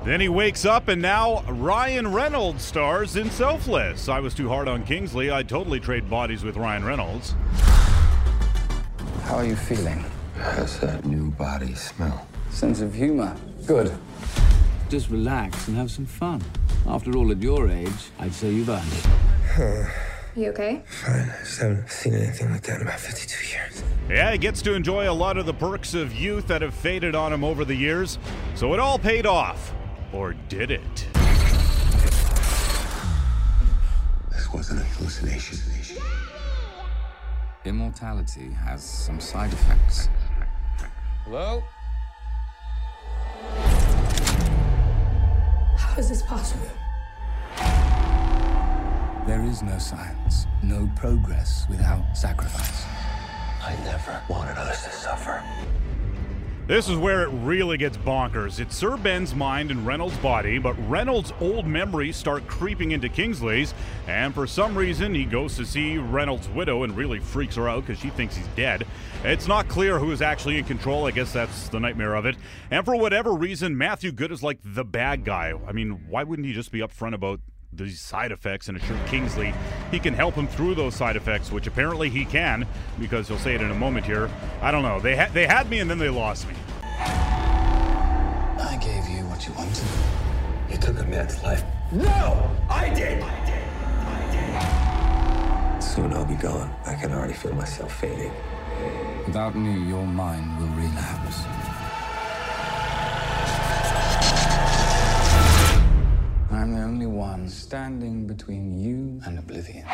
Then 0.09 0.23
he 0.23 0.31
wakes 0.31 0.65
up, 0.65 0.89
and 0.89 1.03
now 1.03 1.43
Ryan 1.43 2.11
Reynolds 2.11 2.65
stars 2.65 3.17
in 3.17 3.31
Selfless. 3.31 4.09
I 4.09 4.21
was 4.21 4.33
too 4.33 4.49
hard 4.49 4.67
on 4.67 4.83
Kingsley. 4.85 5.31
I'd 5.31 5.51
totally 5.51 5.81
trade 5.81 6.09
bodies 6.09 6.43
with 6.43 6.57
Ryan 6.57 6.83
Reynolds. 6.83 7.35
How 9.25 9.35
are 9.35 9.45
you 9.45 9.55
feeling? 9.55 10.03
How's 10.39 10.81
that 10.81 11.05
new 11.05 11.31
body 11.33 11.75
smell? 11.75 12.27
Sense 12.49 12.81
of 12.81 12.95
humor. 12.95 13.37
Good. 13.67 13.93
Just 14.89 15.11
relax 15.11 15.69
and 15.69 15.77
have 15.77 15.91
some 15.91 16.07
fun. 16.07 16.43
After 16.87 17.15
all, 17.15 17.31
at 17.31 17.43
your 17.43 17.69
age, 17.69 18.11
I'd 18.19 18.33
say 18.33 18.51
you've 18.51 18.71
earned 18.71 18.91
it. 18.91 19.89
You 20.35 20.49
okay? 20.53 20.85
Fine. 20.87 21.29
I 21.29 21.39
just 21.45 21.61
haven't 21.61 21.91
seen 21.91 22.15
anything 22.15 22.51
like 22.51 22.63
that 22.63 22.77
in 22.77 22.87
about 22.87 22.99
52 22.99 23.47
years. 23.47 23.85
Yeah, 24.09 24.33
he 24.33 24.39
gets 24.39 24.63
to 24.63 24.73
enjoy 24.73 25.11
a 25.11 25.13
lot 25.13 25.37
of 25.37 25.45
the 25.45 25.53
perks 25.53 25.93
of 25.93 26.15
youth 26.15 26.47
that 26.47 26.63
have 26.63 26.73
faded 26.73 27.15
on 27.15 27.31
him 27.31 27.45
over 27.45 27.67
the 27.67 27.75
years. 27.75 28.19
So 28.55 28.73
it 28.73 28.81
all 28.81 28.99
paid 28.99 29.27
off. 29.27 29.75
Or 30.13 30.33
did 30.49 30.71
it? 30.71 31.07
This 34.31 34.53
wasn't 34.53 34.81
a 34.81 34.85
hallucination. 34.85 35.59
Immortality 37.65 38.51
has 38.51 38.83
some 38.83 39.21
side 39.21 39.53
effects. 39.53 40.09
Hello? 41.25 41.63
How 45.77 45.99
is 45.99 46.09
this 46.09 46.23
possible? 46.23 46.71
There 49.27 49.45
is 49.45 49.63
no 49.63 49.77
science, 49.79 50.47
no 50.63 50.91
progress 50.97 51.67
without 51.69 52.17
sacrifice. 52.17 52.87
I 53.63 53.77
never 53.85 54.23
wanted 54.31 54.57
us 54.57 54.85
to 54.85 54.91
suffer. 54.91 55.43
This 56.69 56.87
is 56.87 56.99
where 56.99 57.23
it 57.23 57.31
really 57.31 57.79
gets 57.79 57.97
bonkers. 57.97 58.61
It's 58.61 58.77
Sir 58.77 58.99
Ben's 58.99 59.35
mind 59.35 59.71
and 59.71 59.87
Reynolds' 59.87 60.19
body, 60.19 60.59
but 60.59 60.75
Reynolds' 60.87 61.33
old 61.41 61.67
memories 61.67 62.15
start 62.15 62.47
creeping 62.47 62.91
into 62.91 63.09
Kingsley's, 63.09 63.73
and 64.07 64.35
for 64.35 64.47
some 64.47 64.77
reason, 64.77 65.15
he 65.15 65.25
goes 65.25 65.57
to 65.57 65.65
see 65.65 65.97
Reynolds' 65.97 66.47
widow 66.51 66.83
and 66.83 66.95
really 66.95 67.21
freaks 67.21 67.57
her 67.57 67.71
out 67.71 67.87
because 67.87 67.99
she 67.99 68.11
thinks 68.11 68.37
he's 68.37 68.47
dead. 68.49 68.87
It's 69.25 69.49
not 69.49 69.69
clear 69.69 69.99
who 69.99 70.13
is 70.13 70.21
actually 70.21 70.59
in 70.59 70.67
control. 70.67 71.07
I 71.07 71.11
guess 71.11 71.33
that's 71.33 71.71
the 71.71 71.81
nightmare 71.81 72.15
of 72.15 72.27
it. 72.27 72.37
And 72.71 72.85
for 72.85 72.95
whatever 72.97 73.33
reason, 73.33 73.79
Matthew 73.79 74.13
Goode 74.13 74.33
is 74.33 74.43
like 74.43 74.59
the 74.63 74.85
bad 74.85 75.25
guy. 75.25 75.55
I 75.67 75.73
mean, 75.73 76.05
why 76.07 76.23
wouldn't 76.23 76.47
he 76.47 76.53
just 76.53 76.71
be 76.71 76.81
upfront 76.81 77.15
about 77.15 77.41
these 77.73 78.01
side 78.01 78.33
effects 78.33 78.69
and 78.69 78.77
assure 78.77 78.99
Kingsley 79.07 79.55
he 79.91 79.99
can 79.99 80.15
help 80.15 80.35
him 80.35 80.47
through 80.47 80.75
those 80.75 80.95
side 80.95 81.17
effects, 81.17 81.53
which 81.53 81.67
apparently 81.67 82.09
he 82.09 82.25
can, 82.25 82.67
because 82.99 83.29
he'll 83.29 83.39
say 83.39 83.55
it 83.55 83.61
in 83.61 83.71
a 83.71 83.75
moment 83.75 84.07
here. 84.07 84.31
I 84.63 84.71
don't 84.71 84.83
know. 84.83 85.01
They 85.01 85.17
ha- 85.17 85.31
they 85.33 85.47
had 85.47 85.69
me 85.71 85.81
and 85.81 85.91
then 85.91 85.99
they 85.99 86.09
lost 86.09 86.49
me. 86.49 86.55
I 88.61 88.77
gave 88.81 89.09
you 89.09 89.25
what 89.27 89.47
you 89.47 89.53
wanted. 89.55 89.85
You 90.71 90.77
took 90.79 90.99
a 91.01 91.05
man's 91.05 91.43
life. 91.43 91.63
No! 91.93 92.51
I 92.69 92.89
did! 92.93 93.23
I 93.23 93.47
did. 93.47 93.65
I 94.07 95.75
did. 95.75 95.83
Soon 95.83 96.13
I'll 96.13 96.25
be 96.25 96.35
gone. 96.35 96.75
I 96.85 96.95
can 96.95 97.13
already 97.13 97.33
feel 97.35 97.55
myself 97.55 97.95
fading. 98.01 98.33
Without 99.27 99.55
me, 99.55 99.89
your 99.89 100.07
mind 100.07 100.59
will 100.59 100.69
relapse. 100.69 101.45
Standing 107.69 108.27
between 108.27 108.79
you 108.79 109.21
and 109.27 109.39
oblivion. 109.39 109.85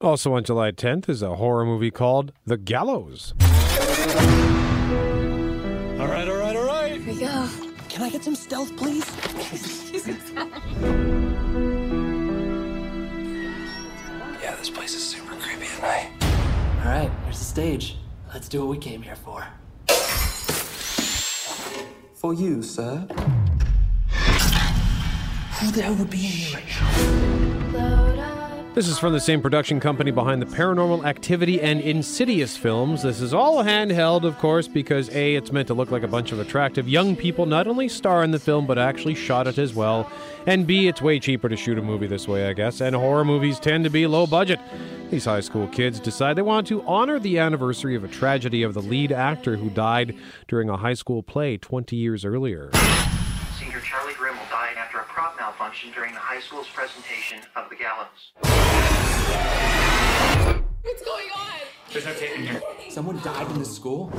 Also 0.00 0.34
on 0.34 0.42
July 0.42 0.72
10th 0.72 1.08
is 1.08 1.22
a 1.22 1.36
horror 1.36 1.64
movie 1.64 1.92
called 1.92 2.32
The 2.44 2.56
Gallows. 2.56 3.34
All 3.40 3.46
right, 6.08 6.28
all 6.28 6.38
right, 6.38 6.56
all 6.56 6.66
right. 6.66 7.00
Here 7.00 7.14
we 7.14 7.20
go. 7.20 7.48
Can 7.88 8.02
I 8.02 8.10
get 8.10 8.24
some 8.24 8.34
stealth, 8.34 8.76
please? 8.76 9.04
Yeah, 14.42 14.56
this 14.56 14.70
place 14.70 14.94
is 14.94 15.04
super 15.04 15.36
creepy 15.36 15.66
at 15.66 15.82
night. 15.82 16.10
All 16.80 16.90
right, 16.90 17.10
here's 17.24 17.38
the 17.38 17.44
stage. 17.44 17.96
Let's 18.32 18.48
do 18.48 18.60
what 18.60 18.68
we 18.70 18.78
came 18.78 19.02
here 19.02 19.14
for. 19.14 19.46
For 22.14 22.34
you, 22.34 22.62
sir. 22.62 23.06
Who 25.60 25.72
the 25.72 25.82
hell 25.82 25.94
would 25.96 26.10
be 26.10 26.18
in 26.18 26.32
here? 26.32 26.60
This 28.74 28.86
is 28.86 28.96
from 28.96 29.12
the 29.12 29.18
same 29.18 29.42
production 29.42 29.80
company 29.80 30.12
behind 30.12 30.40
the 30.40 30.46
Paranormal 30.46 31.04
Activity 31.04 31.60
and 31.60 31.80
Insidious 31.80 32.56
films. 32.56 33.02
This 33.02 33.20
is 33.20 33.34
all 33.34 33.64
handheld, 33.64 34.22
of 34.22 34.38
course, 34.38 34.68
because 34.68 35.10
A, 35.10 35.34
it's 35.34 35.50
meant 35.50 35.66
to 35.66 35.74
look 35.74 35.90
like 35.90 36.04
a 36.04 36.08
bunch 36.08 36.30
of 36.30 36.38
attractive 36.38 36.88
young 36.88 37.16
people 37.16 37.44
not 37.44 37.66
only 37.66 37.88
star 37.88 38.22
in 38.22 38.30
the 38.30 38.38
film, 38.38 38.68
but 38.68 38.78
actually 38.78 39.16
shot 39.16 39.48
it 39.48 39.58
as 39.58 39.74
well. 39.74 40.08
And 40.46 40.64
B, 40.64 40.86
it's 40.86 41.02
way 41.02 41.18
cheaper 41.18 41.48
to 41.48 41.56
shoot 41.56 41.76
a 41.76 41.82
movie 41.82 42.06
this 42.06 42.28
way, 42.28 42.48
I 42.48 42.52
guess. 42.52 42.80
And 42.80 42.94
horror 42.94 43.24
movies 43.24 43.58
tend 43.58 43.82
to 43.82 43.90
be 43.90 44.06
low 44.06 44.28
budget. 44.28 44.60
These 45.10 45.24
high 45.24 45.40
school 45.40 45.66
kids 45.66 45.98
decide 45.98 46.36
they 46.36 46.42
want 46.42 46.68
to 46.68 46.86
honor 46.86 47.18
the 47.18 47.40
anniversary 47.40 47.96
of 47.96 48.04
a 48.04 48.08
tragedy 48.08 48.62
of 48.62 48.74
the 48.74 48.82
lead 48.82 49.10
actor 49.10 49.56
who 49.56 49.70
died 49.70 50.14
during 50.46 50.68
a 50.68 50.76
high 50.76 50.94
school 50.94 51.24
play 51.24 51.56
20 51.56 51.96
years 51.96 52.24
earlier. 52.24 52.70
Senior 53.58 53.80
Charlie 53.80 54.12
Grimille 54.12 54.48
died 54.50 54.76
after 54.76 54.98
a 55.00 55.04
prop 55.78 55.94
during 55.94 56.12
the 56.14 56.20
high 56.20 56.40
school's 56.40 56.68
presentation 56.68 57.40
of 57.56 57.68
The 57.68 57.76
Gallows. 57.76 58.32
What's 60.82 61.04
going 61.04 61.28
on? 61.36 61.60
There's 61.92 62.06
no 62.06 62.14
tape 62.14 62.38
in 62.38 62.46
here. 62.46 62.62
Someone 62.90 63.20
died 63.22 63.50
in 63.50 63.58
the 63.58 63.64
school? 63.64 64.12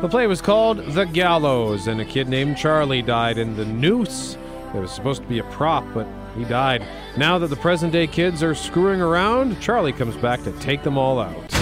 The 0.00 0.08
play 0.08 0.26
was 0.26 0.40
called 0.40 0.78
The 0.92 1.04
Gallows, 1.04 1.86
and 1.86 2.00
a 2.00 2.04
kid 2.04 2.28
named 2.28 2.56
Charlie 2.56 3.02
died 3.02 3.38
in 3.38 3.56
the 3.56 3.64
noose. 3.64 4.36
It 4.74 4.78
was 4.78 4.92
supposed 4.92 5.22
to 5.22 5.28
be 5.28 5.38
a 5.38 5.44
prop, 5.44 5.84
but 5.94 6.06
he 6.36 6.44
died. 6.44 6.84
Now 7.16 7.38
that 7.38 7.48
the 7.48 7.56
present 7.56 7.92
day 7.92 8.06
kids 8.06 8.42
are 8.42 8.54
screwing 8.54 9.00
around, 9.00 9.60
Charlie 9.60 9.92
comes 9.92 10.16
back 10.16 10.42
to 10.44 10.52
take 10.60 10.82
them 10.82 10.98
all 10.98 11.18
out. 11.18 11.57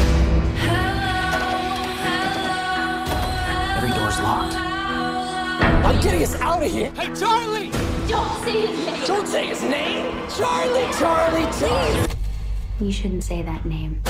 I'm 6.17 6.23
getting 6.23 6.35
us 6.35 6.41
out 6.41 6.63
of 6.63 6.73
here. 6.73 6.91
Hey, 6.93 7.15
Charlie! 7.15 7.71
Don't 8.09 8.43
say 8.43 8.67
his 8.67 8.87
name. 8.87 9.07
Don't 9.07 9.29
say 9.29 9.47
his 9.49 9.63
name! 9.63 10.29
Charlie! 10.31 10.93
Charlie! 10.95 11.53
Charlie! 11.61 12.11
You 12.81 12.91
shouldn't 12.91 13.23
say 13.23 13.43
that 13.43 13.67
name. 13.67 14.01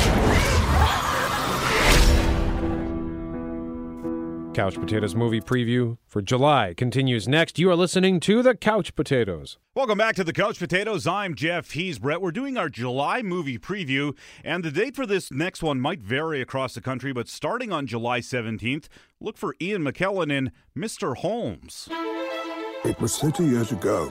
Couch 4.56 4.76
Potatoes 4.76 5.14
movie 5.14 5.42
preview 5.42 5.98
for 6.06 6.22
July 6.22 6.72
continues 6.74 7.28
next. 7.28 7.58
You 7.58 7.68
are 7.68 7.76
listening 7.76 8.20
to 8.20 8.42
The 8.42 8.54
Couch 8.54 8.94
Potatoes. 8.94 9.58
Welcome 9.74 9.98
back 9.98 10.16
to 10.16 10.24
the 10.24 10.32
Couch 10.32 10.58
Potatoes. 10.58 11.06
I'm 11.06 11.34
Jeff. 11.34 11.72
He's 11.72 11.98
Brett. 11.98 12.22
We're 12.22 12.30
doing 12.30 12.56
our 12.56 12.70
July 12.70 13.20
movie 13.20 13.58
preview, 13.58 14.16
and 14.42 14.64
the 14.64 14.70
date 14.70 14.96
for 14.96 15.04
this 15.04 15.30
next 15.30 15.62
one 15.62 15.78
might 15.78 16.00
vary 16.00 16.40
across 16.40 16.72
the 16.72 16.80
country, 16.80 17.12
but 17.12 17.28
starting 17.28 17.70
on 17.70 17.86
July 17.86 18.20
17th, 18.20 18.86
look 19.20 19.36
for 19.36 19.54
Ian 19.60 19.82
McKellen 19.82 20.32
in 20.32 20.52
Mr. 20.74 21.18
Holmes. 21.18 21.86
It 22.82 22.98
was 22.98 23.18
30 23.18 23.44
years 23.44 23.72
ago. 23.72 24.10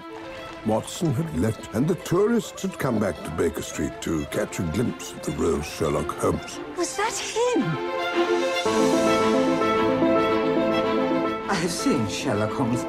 Watson 0.68 1.12
had 1.16 1.40
left, 1.40 1.74
and 1.74 1.88
the 1.88 1.96
tourists 1.96 2.62
had 2.62 2.78
come 2.78 3.00
back 3.00 3.16
to 3.24 3.32
Baker 3.32 3.64
Street 3.64 4.00
to 4.04 4.26
catch 4.26 4.60
a 4.60 4.64
glimpse 4.74 5.12
of 5.12 5.24
the 5.24 5.32
real 5.32 5.64
Sherlock 5.64 6.10
Holmes. 6.20 6.60
Was 6.78 6.96
that 6.98 7.18
him? 7.18 9.25
I 11.48 11.54
have 11.54 11.72
seen 11.72 12.08
Sherlock 12.08 12.52
Holmes 12.52 12.84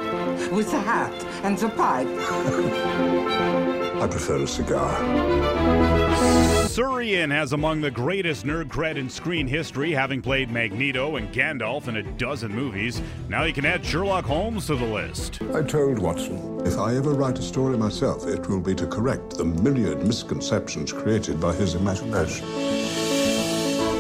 with 0.51 0.71
the 0.71 0.81
hat 0.81 1.13
and 1.45 1.59
the 1.59 1.69
pipe. 1.69 2.07
I 4.03 4.07
prefer 4.07 4.43
a 4.43 4.47
cigar. 4.47 4.97
Sir 6.67 7.03
Ian 7.03 7.31
has 7.31 7.53
among 7.53 7.83
the 7.83 7.91
greatest 7.91 8.47
nerd 8.47 8.69
cred 8.69 8.97
in 8.97 9.11
screen 9.11 9.47
history, 9.47 9.93
having 9.93 10.23
played 10.23 10.51
Magneto 10.51 11.17
and 11.17 11.31
Gandalf 11.33 11.89
in 11.89 11.97
a 11.97 12.03
dozen 12.03 12.51
movies. 12.51 13.03
Now 13.29 13.45
he 13.45 13.53
can 13.53 13.67
add 13.67 13.85
Sherlock 13.85 14.25
Holmes 14.25 14.67
to 14.69 14.77
the 14.77 14.87
list. 14.87 15.41
I 15.55 15.63
told 15.63 15.99
Watson, 15.99 16.67
if 16.67 16.79
I 16.79 16.97
ever 16.97 17.13
write 17.13 17.39
a 17.39 17.43
story 17.43 17.77
myself, 17.77 18.27
it 18.27 18.49
will 18.49 18.61
be 18.61 18.75
to 18.77 18.87
correct 18.87 19.37
the 19.37 19.45
myriad 19.45 20.07
misconceptions 20.07 20.93
created 20.93 21.41
by 21.41 21.53
his 21.55 21.75
imagination. 21.75 22.47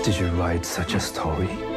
Did 0.02 0.18
you 0.18 0.28
write 0.28 0.64
such 0.64 0.94
a 0.94 1.00
story? 1.00 1.75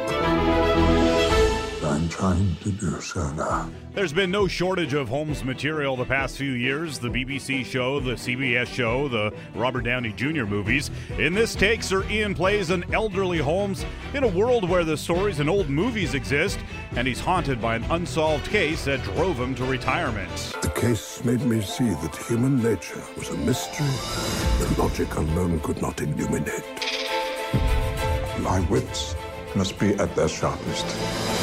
I'm 1.90 2.08
trying 2.08 2.54
to 2.62 2.70
do 2.70 3.00
so 3.00 3.32
now. 3.32 3.68
There's 3.94 4.12
been 4.12 4.30
no 4.30 4.46
shortage 4.46 4.94
of 4.94 5.08
Holmes 5.08 5.42
material 5.42 5.96
the 5.96 6.04
past 6.04 6.36
few 6.36 6.52
years. 6.52 7.00
The 7.00 7.08
BBC 7.08 7.64
show, 7.64 7.98
the 7.98 8.12
CBS 8.12 8.68
show, 8.68 9.08
the 9.08 9.34
Robert 9.56 9.82
Downey 9.82 10.12
Jr. 10.12 10.44
movies. 10.44 10.92
In 11.18 11.34
this 11.34 11.56
take, 11.56 11.82
Sir 11.82 12.08
Ian 12.08 12.32
plays 12.32 12.70
an 12.70 12.84
elderly 12.94 13.38
Holmes 13.38 13.84
in 14.14 14.22
a 14.22 14.28
world 14.28 14.68
where 14.68 14.84
the 14.84 14.96
stories 14.96 15.40
and 15.40 15.50
old 15.50 15.68
movies 15.68 16.14
exist, 16.14 16.60
and 16.94 17.08
he's 17.08 17.18
haunted 17.18 17.60
by 17.60 17.74
an 17.74 17.82
unsolved 17.90 18.46
case 18.46 18.84
that 18.84 19.02
drove 19.02 19.36
him 19.36 19.56
to 19.56 19.64
retirement. 19.64 20.30
The 20.62 20.70
case 20.70 21.24
made 21.24 21.42
me 21.42 21.60
see 21.60 21.88
that 21.88 22.14
human 22.28 22.62
nature 22.62 23.02
was 23.16 23.30
a 23.30 23.36
mystery 23.38 23.86
that 24.60 24.78
logic 24.78 25.12
alone 25.16 25.58
could 25.58 25.82
not 25.82 26.00
illuminate. 26.00 26.64
My 28.38 28.64
wits 28.70 29.16
must 29.56 29.76
be 29.80 29.94
at 29.94 30.14
their 30.14 30.28
sharpest. 30.28 31.39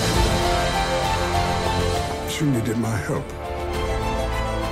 She 2.38 2.46
needed 2.46 2.77
my 2.77 2.96
help, 2.96 3.27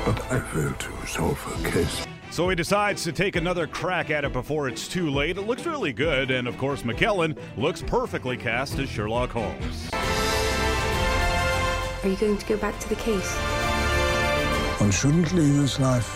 but 0.06 0.32
I 0.32 0.40
failed 0.54 0.80
to 0.82 1.08
solve 1.08 1.40
her 1.40 1.72
case. 1.72 2.06
So 2.30 2.48
he 2.48 2.56
decides 2.56 3.04
to 3.06 3.12
take 3.12 3.38
another 3.38 3.66
crack 3.66 4.12
at 4.12 4.24
it 4.24 4.34
before 4.34 4.68
it's 4.68 4.88
too 4.88 5.10
late. 5.10 5.40
It 5.40 5.48
looks 5.48 5.66
really 5.66 5.92
good, 5.92 6.30
and 6.30 6.48
of 6.48 6.60
course, 6.60 6.84
McKellen 6.84 7.36
looks 7.58 7.82
perfectly 7.82 8.38
cast 8.38 8.78
as 8.78 8.88
Sherlock 8.88 9.32
Holmes. 9.32 9.90
Are 12.04 12.08
you 12.08 12.16
going 12.18 12.38
to 12.38 12.46
go 12.46 12.56
back 12.58 12.80
to 12.82 12.90
the 12.90 12.98
case? 12.98 13.36
One 14.80 14.92
shouldn't 14.92 15.34
leave 15.34 15.58
this 15.58 15.80
life. 15.80 16.16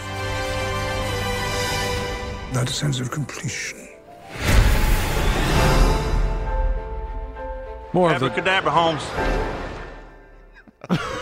That 2.53 2.69
sense 2.69 2.99
of 2.99 3.09
completion. 3.09 3.87
More 7.91 8.13
of 8.13 8.19
the, 8.19 8.27
Abracadabra, 8.27 8.69
Holmes. 8.69 9.03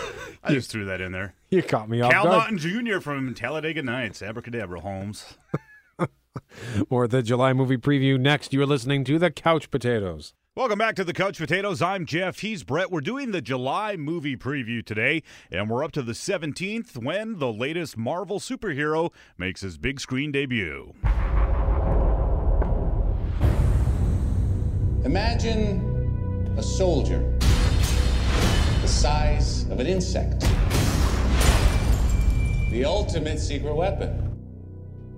I 0.48 0.52
just 0.54 0.70
threw 0.70 0.86
that 0.86 1.00
in 1.00 1.12
there. 1.12 1.34
you 1.50 1.62
caught 1.62 1.88
me 1.88 2.00
off 2.00 2.10
Cal 2.10 2.24
guard. 2.24 2.52
Naughton 2.52 2.58
Jr. 2.58 3.00
from 3.00 3.34
Talladega 3.34 3.82
Nights, 3.82 4.22
Abracadabra 4.22 4.80
Holmes. 4.80 5.36
More 6.90 7.04
of 7.04 7.10
the 7.10 7.22
July 7.22 7.52
movie 7.52 7.76
preview 7.76 8.18
next. 8.18 8.52
You 8.52 8.62
are 8.62 8.66
listening 8.66 9.04
to 9.04 9.18
the 9.18 9.30
Couch 9.30 9.70
Potatoes. 9.70 10.32
Welcome 10.56 10.78
back 10.78 10.96
to 10.96 11.04
the 11.04 11.12
Couch 11.12 11.38
Potatoes. 11.38 11.82
I'm 11.82 12.06
Jeff. 12.06 12.40
He's 12.40 12.64
Brett. 12.64 12.90
We're 12.90 13.00
doing 13.00 13.30
the 13.30 13.40
July 13.42 13.96
movie 13.96 14.36
preview 14.36 14.84
today, 14.84 15.22
and 15.52 15.68
we're 15.70 15.84
up 15.84 15.92
to 15.92 16.02
the 16.02 16.12
17th 16.12 16.96
when 16.96 17.38
the 17.38 17.52
latest 17.52 17.96
Marvel 17.96 18.40
superhero 18.40 19.12
makes 19.36 19.60
his 19.60 19.78
big 19.78 20.00
screen 20.00 20.32
debut. 20.32 20.94
Imagine 25.04 26.54
a 26.56 26.62
soldier 26.62 27.37
the 28.88 28.94
size 28.94 29.62
of 29.64 29.80
an 29.80 29.86
insect. 29.86 30.40
The 32.70 32.86
ultimate 32.86 33.38
secret 33.38 33.74
weapon. 33.74 34.24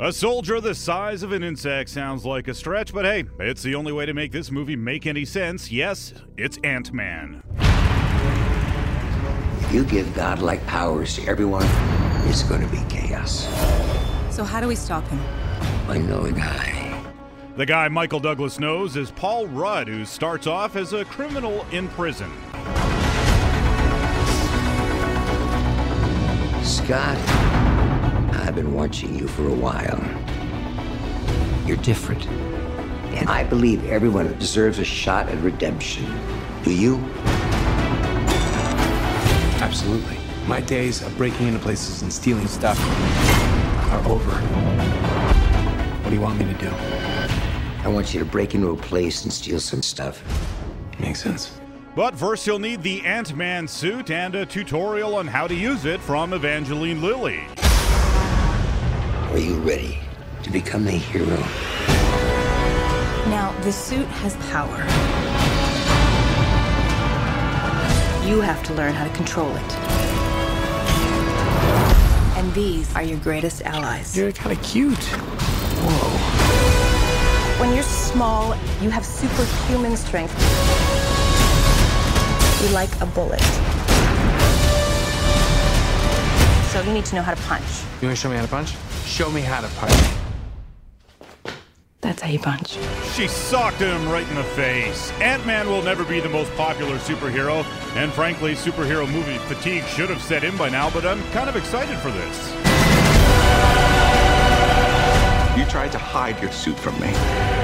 A 0.01 0.13
soldier 0.13 0.61
the 0.61 0.75
size 0.75 1.23
of 1.23 1.31
an 1.31 1.45
insect 1.45 1.89
sounds 1.89 2.25
like 2.25 2.49
a 2.49 2.55
stretch, 2.55 2.93
but 2.93 3.05
hey, 3.05 3.27
it's 3.39 3.63
the 3.63 3.77
only 3.77 3.93
way 3.93 4.07
to 4.07 4.13
make 4.13 4.33
this 4.33 4.51
movie 4.51 4.75
make 4.75 5.07
any 5.07 5.25
sense. 5.25 5.71
Yes, 5.71 6.13
it's 6.37 6.59
Ant 6.65 6.93
Man. 6.93 7.45
If 9.61 9.73
you 9.73 9.85
give 9.85 10.13
godlike 10.17 10.67
powers 10.67 11.15
to 11.17 11.29
everyone, 11.29 11.67
it's 12.27 12.43
going 12.43 12.63
to 12.63 12.69
be 12.69 12.83
chaos. 12.89 13.45
So, 14.35 14.43
how 14.43 14.61
do 14.61 14.67
we 14.67 14.75
stop 14.75 15.07
him? 15.07 15.21
I 15.89 15.99
know 15.99 16.23
a 16.23 16.33
guy. 16.33 17.05
The 17.57 17.67
guy 17.67 17.87
Michael 17.87 18.21
Douglas 18.21 18.59
knows 18.59 18.97
is 18.97 19.13
Paul 19.13 19.47
Rudd, 19.47 19.87
who 19.87 20.05
starts 20.05 20.49
off 20.49 20.75
as 20.75 20.93
a 20.93 21.05
criminal 21.05 21.65
in 21.71 21.87
prison. 21.91 22.33
Scott, 26.71 27.19
I've 28.37 28.55
been 28.55 28.73
watching 28.73 29.19
you 29.19 29.27
for 29.27 29.45
a 29.49 29.53
while. 29.53 29.99
You're 31.67 31.77
different. 31.79 32.25
And 33.09 33.29
I 33.29 33.43
believe 33.43 33.85
everyone 33.87 34.39
deserves 34.39 34.79
a 34.79 34.85
shot 34.85 35.29
at 35.29 35.37
redemption. 35.43 36.07
Do 36.63 36.73
you? 36.73 36.99
Absolutely. 39.61 40.17
My 40.47 40.61
days 40.61 41.03
of 41.03 41.17
breaking 41.17 41.49
into 41.49 41.59
places 41.59 42.03
and 42.03 42.13
stealing 42.13 42.47
stuff 42.47 42.79
are 43.91 44.09
over. 44.09 44.31
What 46.03 46.11
do 46.11 46.15
you 46.15 46.21
want 46.21 46.39
me 46.39 46.45
to 46.45 46.55
do? 46.55 46.71
I 47.83 47.89
want 47.89 48.15
you 48.15 48.21
to 48.21 48.27
break 48.27 48.55
into 48.55 48.71
a 48.71 48.77
place 48.77 49.25
and 49.25 49.33
steal 49.33 49.59
some 49.59 49.83
stuff. 49.83 50.23
Makes 51.01 51.21
sense. 51.21 51.60
But 51.97 52.15
first, 52.15 52.47
you'll 52.47 52.61
need 52.61 52.85
the 52.85 53.05
Ant 53.05 53.35
Man 53.35 53.67
suit 53.67 54.13
and 54.13 54.35
a 54.37 54.47
tutorial 54.47 55.17
on 55.17 55.27
how 55.27 55.49
to 55.49 55.55
use 55.55 55.87
it 55.87 56.01
from 56.01 56.33
Evangeline 56.33 57.03
Lilly. 57.03 57.41
Are 59.31 59.39
you 59.39 59.57
ready 59.57 59.99
to 60.45 60.51
become 60.51 60.87
a 60.87 60.93
hero? 60.93 61.37
Now, 63.29 63.53
the 63.63 63.73
suit 63.73 64.07
has 64.07 64.37
power. 64.53 64.77
You 68.25 68.41
have 68.41 68.63
to 68.65 68.75
learn 68.75 68.95
how 68.95 69.05
to 69.05 69.15
control 69.15 69.51
it. 69.57 69.75
And 72.37 72.55
these 72.55 72.95
are 72.95 73.03
your 73.03 73.19
greatest 73.19 73.63
allies. 73.63 74.17
You're 74.17 74.31
kind 74.31 74.57
of 74.57 74.65
cute. 74.65 74.97
When 77.59 77.75
you're 77.75 77.83
small, 77.83 78.55
you 78.81 78.91
have 78.91 79.05
superhuman 79.05 79.97
strength. 79.97 81.10
You're 82.61 82.73
like 82.73 82.91
a 83.01 83.07
bullet. 83.07 83.41
So 86.71 86.83
you 86.83 86.93
need 86.93 87.07
to 87.07 87.15
know 87.15 87.23
how 87.23 87.33
to 87.33 87.43
punch. 87.45 87.65
You 88.03 88.09
want 88.09 88.17
to 88.19 88.21
show 88.21 88.29
me 88.29 88.37
how 88.37 88.43
to 88.43 88.49
punch? 88.49 88.75
Show 89.07 89.31
me 89.31 89.41
how 89.41 89.63
to 89.63 89.69
punch. 89.77 91.55
That's 92.03 92.21
how 92.21 92.29
you 92.29 92.39
punch. 92.39 92.77
She 93.15 93.29
socked 93.29 93.79
him 93.79 94.11
right 94.11 94.29
in 94.29 94.35
the 94.35 94.45
face. 94.45 95.11
Ant 95.23 95.47
Man 95.47 95.69
will 95.69 95.81
never 95.81 96.05
be 96.05 96.21
the 96.21 96.29
most 96.29 96.55
popular 96.55 96.99
superhero, 96.99 97.65
and 97.97 98.13
frankly, 98.13 98.55
superhero 98.55 99.11
movie 99.11 99.39
fatigue 99.39 99.85
should 99.85 100.11
have 100.11 100.21
set 100.21 100.45
in 100.45 100.55
by 100.59 100.69
now, 100.69 100.91
but 100.91 101.07
I'm 101.07 101.23
kind 101.31 101.49
of 101.49 101.57
excited 101.57 101.97
for 102.01 102.11
this. 102.11 102.51
You 105.59 105.65
tried 105.65 105.93
to 105.93 105.99
hide 105.99 106.39
your 106.43 106.53
suit 106.53 106.79
from 106.79 107.01
me. 107.01 107.11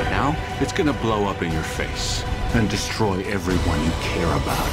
Now 0.09 0.35
it's 0.59 0.73
gonna 0.73 0.95
blow 0.95 1.27
up 1.27 1.43
in 1.43 1.53
your 1.53 1.63
face 1.63 2.25
and 2.57 2.71
destroy 2.71 3.23
everyone 3.25 3.85
you 3.85 3.91
care 4.01 4.33
about. 4.33 4.73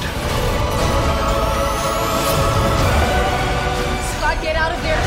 Scott, 4.16 4.42
get 4.42 4.56
out 4.56 4.72
of 4.72 4.82
there! 4.82 5.04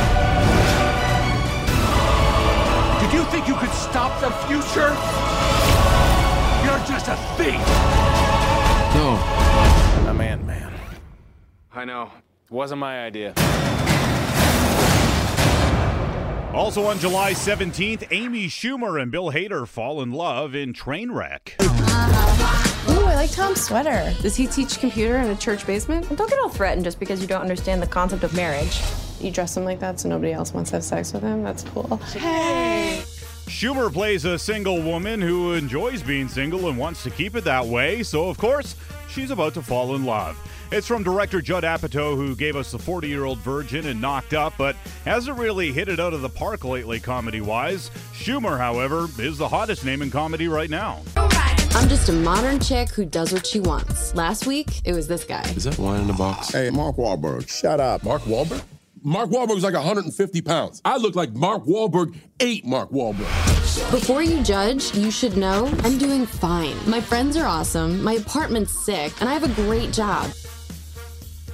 Did 3.01 3.13
you 3.13 3.23
think 3.31 3.47
you 3.47 3.55
could 3.55 3.71
stop 3.71 4.21
the 4.21 4.29
future? 4.45 4.93
You're 6.63 6.85
just 6.85 7.07
a 7.07 7.15
thief! 7.35 7.59
No. 8.93 9.17
I'm 10.07 10.21
Ant 10.21 10.45
Man. 10.45 10.71
I 11.73 11.83
know. 11.83 12.11
Wasn't 12.51 12.79
my 12.79 13.05
idea. 13.05 13.33
Also 16.53 16.85
on 16.85 16.99
July 16.99 17.33
17th, 17.33 18.07
Amy 18.11 18.47
Schumer 18.47 19.01
and 19.01 19.11
Bill 19.11 19.31
Hader 19.31 19.67
fall 19.67 20.01
in 20.01 20.11
love 20.11 20.53
in 20.53 20.73
Trainwreck. 20.73 21.53
Uh-huh. 21.59 22.26
Ooh, 22.89 23.05
I 23.05 23.15
like 23.15 23.31
Tom's 23.31 23.61
sweater. 23.61 24.15
Does 24.21 24.35
he 24.35 24.47
teach 24.47 24.79
computer 24.79 25.17
in 25.17 25.29
a 25.29 25.35
church 25.35 25.65
basement? 25.67 26.07
Don't 26.15 26.29
get 26.29 26.39
all 26.39 26.49
threatened 26.49 26.83
just 26.85 26.99
because 26.99 27.21
you 27.21 27.27
don't 27.27 27.41
understand 27.41 27.81
the 27.81 27.87
concept 27.87 28.23
of 28.23 28.33
marriage. 28.33 28.81
You 29.19 29.31
dress 29.31 29.57
him 29.57 29.65
like 29.65 29.79
that 29.79 29.99
so 29.99 30.09
nobody 30.09 30.31
else 30.31 30.53
wants 30.53 30.69
to 30.69 30.77
have 30.77 30.83
sex 30.83 31.11
with 31.13 31.23
him? 31.23 31.43
That's 31.43 31.63
cool. 31.63 31.97
Hey! 32.13 33.03
Schumer 33.47 33.91
plays 33.91 34.25
a 34.25 34.37
single 34.37 34.81
woman 34.81 35.21
who 35.21 35.53
enjoys 35.53 36.03
being 36.03 36.27
single 36.27 36.67
and 36.67 36.77
wants 36.77 37.01
to 37.03 37.09
keep 37.09 37.35
it 37.35 37.45
that 37.45 37.65
way, 37.65 38.03
so 38.03 38.29
of 38.29 38.37
course, 38.37 38.75
she's 39.09 39.31
about 39.31 39.53
to 39.53 39.61
fall 39.61 39.95
in 39.95 40.03
love. 40.03 40.37
It's 40.69 40.85
from 40.85 41.01
director 41.01 41.41
Judd 41.41 41.63
Apatow, 41.63 42.17
who 42.17 42.35
gave 42.35 42.57
us 42.57 42.71
The 42.71 42.77
40 42.77 43.07
Year 43.07 43.23
Old 43.23 43.37
Virgin 43.39 43.87
and 43.87 44.01
Knocked 44.01 44.33
Up, 44.33 44.53
but 44.57 44.75
hasn't 45.05 45.37
really 45.37 45.71
hit 45.71 45.87
it 45.87 45.97
out 45.97 46.13
of 46.13 46.21
the 46.21 46.29
park 46.29 46.65
lately, 46.65 46.99
comedy 46.99 47.39
wise. 47.39 47.89
Schumer, 48.13 48.57
however, 48.57 49.07
is 49.17 49.37
the 49.37 49.47
hottest 49.47 49.85
name 49.85 50.01
in 50.01 50.11
comedy 50.11 50.49
right 50.49 50.69
now. 50.69 51.01
I'm 51.77 51.87
just 51.87 52.09
a 52.09 52.11
modern 52.11 52.59
chick 52.59 52.89
who 52.89 53.05
does 53.05 53.31
what 53.31 53.45
she 53.45 53.59
wants. 53.59 54.15
Last 54.15 54.47
week, 54.47 54.81
it 54.83 54.93
was 54.93 55.07
this 55.07 55.23
guy. 55.23 55.43
Is 55.55 55.65
that 55.65 55.77
wine 55.77 56.01
in 56.01 56.07
the 56.07 56.13
box? 56.13 56.49
Hey, 56.51 56.71
Mark 56.71 56.95
Wahlberg, 56.95 57.47
shut 57.47 57.79
up. 57.79 58.03
Mark 58.03 58.23
Wahlberg? 58.23 58.63
Mark 59.03 59.29
Wahlberg's 59.29 59.61
like 59.61 59.75
150 59.75 60.41
pounds. 60.41 60.81
I 60.83 60.97
look 60.97 61.15
like 61.15 61.33
Mark 61.33 61.65
Wahlberg 61.65 62.15
ate 62.39 62.65
Mark 62.65 62.89
Wahlberg. 62.89 63.91
Before 63.91 64.23
you 64.23 64.41
judge, 64.41 64.95
you 64.95 65.11
should 65.11 65.37
know 65.37 65.71
I'm 65.83 65.99
doing 65.99 66.25
fine. 66.25 66.75
My 66.89 66.99
friends 66.99 67.37
are 67.37 67.45
awesome, 67.45 68.03
my 68.03 68.13
apartment's 68.13 68.73
sick, 68.83 69.13
and 69.21 69.29
I 69.29 69.33
have 69.33 69.43
a 69.43 69.53
great 69.61 69.93
job. 69.93 70.31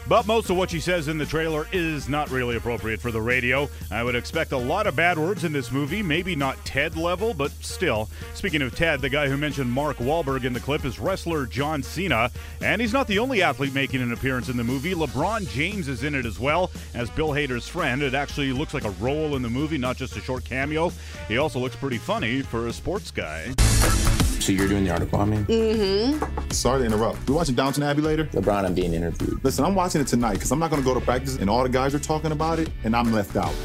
But 0.08 0.28
most 0.28 0.50
of 0.50 0.58
what 0.58 0.70
she 0.70 0.80
says 0.80 1.08
in 1.08 1.18
the 1.18 1.26
trailer 1.26 1.68
is 1.72 2.10
not 2.10 2.30
really 2.30 2.58
appropriate 2.58 3.00
for 3.00 3.10
the 3.12 3.22
radio. 3.22 3.70
I 3.90 4.04
would 4.04 4.16
expect 4.16 4.52
a 4.52 4.58
lot 4.58 4.86
of 4.86 4.96
bad 4.96 5.18
words 5.18 5.46
in 5.46 5.54
this 5.54 5.72
movie, 5.72 6.04
maybe 6.04 6.36
not 6.36 6.64
Ted 6.66 6.98
level, 6.98 7.34
but 7.34 7.52
still. 7.62 8.10
Speaking 8.34 8.62
of 8.62 8.76
Ted, 8.76 9.00
the 9.00 9.10
guy 9.10 9.30
who 9.30 9.38
mentioned 9.38 9.72
Mark 9.72 9.98
Wahlberg 9.98 10.44
in 10.44 10.52
the 10.52 10.60
clip 10.60 10.84
is 10.84 11.00
wrestler 11.00 11.46
John 11.46 11.82
Cena, 11.82 12.30
and 12.62 12.82
he's 12.82 12.94
not 12.94 13.08
the 13.08 13.20
only 13.20 13.42
athlete 13.42 13.74
making 13.74 14.02
an 14.02 14.12
appearance 14.12 14.50
in 14.50 14.58
the 14.58 14.64
movie. 14.64 14.94
LeBron 14.94 15.50
James 15.50 15.88
is 15.88 16.04
in 16.04 16.16
it 16.16 16.26
as 16.26 16.40
well 16.40 16.70
as 16.94 17.10
Bill 17.10 17.30
Hader's 17.30 17.68
friend. 17.68 18.02
It 18.02 18.14
actually 18.14 18.52
looks 18.52 18.74
like 18.74 18.86
a 18.86 18.92
role 18.92 19.36
in 19.36 19.42
the 19.42 19.50
movie, 19.50 19.78
not 19.78 19.96
just 19.96 20.18
a 20.18 20.22
short 20.22 20.44
cameo. 20.44 20.92
He 21.28 21.38
also 21.38 21.60
looks 21.60 21.76
pretty 21.76 21.98
funny 21.98 22.42
for 22.42 22.68
a 22.68 22.74
sports 22.74 23.10
guy. 23.10 23.54
So 24.44 24.52
you're 24.52 24.68
doing 24.68 24.84
the 24.84 24.92
article 24.92 25.20
on 25.22 25.30
me? 25.30 25.38
Mm-hmm. 25.38 26.52
Sorry 26.52 26.80
to 26.80 26.86
interrupt. 26.86 27.30
We 27.30 27.34
watching 27.34 27.56
Downton 27.56 27.82
Abbey 27.82 28.02
later? 28.02 28.26
LeBron, 28.26 28.66
I'm 28.66 28.74
being 28.74 28.94
interviewed. 28.94 29.42
Listen, 29.42 29.64
I'm 29.64 29.74
watching 29.74 30.02
it 30.02 30.08
tonight 30.08 30.34
because 30.34 30.52
I'm 30.52 30.60
not 30.60 30.70
going 30.70 30.82
to 30.82 30.86
go 30.86 30.94
to 30.94 31.00
practice 31.00 31.38
and 31.38 31.50
all 31.50 31.64
the 31.64 31.70
guys 31.70 31.96
are 31.96 32.00
talking 32.00 32.34
about 32.34 32.60
it 32.60 32.70
and 32.84 32.94
I'm 32.94 33.14
left 33.14 33.38
out. 33.38 33.56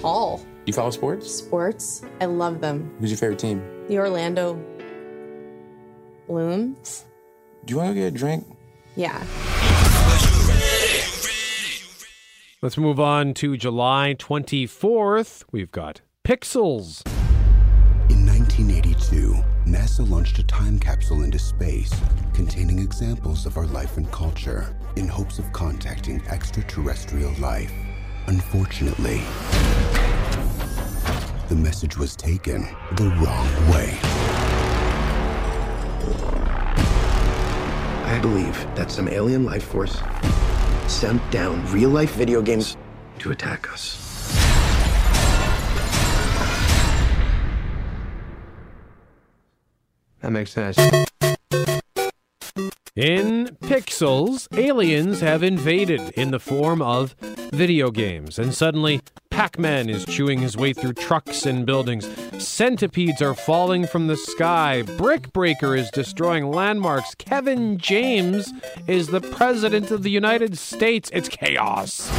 Tall. 0.00 0.44
You 0.66 0.72
follow 0.72 0.90
sports? 0.90 1.32
Sports. 1.32 2.02
I 2.20 2.24
love 2.24 2.60
them. 2.60 2.92
Who's 2.98 3.12
your 3.12 3.18
favorite 3.18 3.38
team? 3.38 3.62
The 3.86 3.96
Orlando 3.96 4.60
Blooms. 6.26 7.04
Do 7.64 7.72
you 7.72 7.78
want 7.78 7.90
to 7.90 7.94
get 7.94 8.06
a 8.06 8.10
drink? 8.10 8.44
Yeah. 8.96 9.22
Let's 12.60 12.76
move 12.76 12.98
on 12.98 13.34
to 13.34 13.56
July 13.56 14.16
24th. 14.18 15.44
We've 15.52 15.70
got 15.70 16.00
Pixels. 16.24 17.04
In 19.74 19.80
1982, 19.80 20.04
NASA 20.04 20.08
launched 20.08 20.38
a 20.38 20.44
time 20.44 20.78
capsule 20.78 21.24
into 21.24 21.38
space 21.38 21.92
containing 22.32 22.78
examples 22.78 23.44
of 23.44 23.56
our 23.56 23.66
life 23.66 23.96
and 23.96 24.10
culture 24.12 24.76
in 24.94 25.08
hopes 25.08 25.40
of 25.40 25.52
contacting 25.52 26.22
extraterrestrial 26.28 27.32
life. 27.40 27.72
Unfortunately, 28.28 29.20
the 31.48 31.56
message 31.56 31.96
was 31.96 32.14
taken 32.14 32.68
the 32.92 33.08
wrong 33.20 33.48
way. 33.72 33.98
I 38.04 38.18
believe 38.22 38.56
that 38.76 38.92
some 38.92 39.08
alien 39.08 39.44
life 39.44 39.64
force 39.64 40.00
sent 40.86 41.20
down 41.32 41.66
real 41.72 41.90
life 41.90 42.14
video 42.14 42.42
games 42.42 42.76
to 43.18 43.32
attack 43.32 43.72
us. 43.72 44.03
That 50.24 50.30
makes 50.30 50.52
sense. 50.52 50.78
In 52.96 53.58
Pixels, 53.60 54.48
aliens 54.56 55.20
have 55.20 55.42
invaded 55.42 56.00
in 56.12 56.30
the 56.30 56.38
form 56.38 56.80
of 56.80 57.14
video 57.52 57.90
games, 57.90 58.38
and 58.38 58.54
suddenly 58.54 59.02
Pac 59.28 59.58
Man 59.58 59.90
is 59.90 60.06
chewing 60.06 60.38
his 60.38 60.56
way 60.56 60.72
through 60.72 60.94
trucks 60.94 61.44
and 61.44 61.66
buildings. 61.66 62.08
Centipedes 62.42 63.20
are 63.20 63.34
falling 63.34 63.86
from 63.86 64.06
the 64.06 64.16
sky. 64.16 64.80
Brick 64.96 65.30
Breaker 65.34 65.76
is 65.76 65.90
destroying 65.90 66.50
landmarks. 66.50 67.14
Kevin 67.16 67.76
James 67.76 68.50
is 68.86 69.08
the 69.08 69.20
President 69.20 69.90
of 69.90 70.04
the 70.04 70.10
United 70.10 70.56
States. 70.56 71.10
It's 71.12 71.28
chaos. 71.28 72.10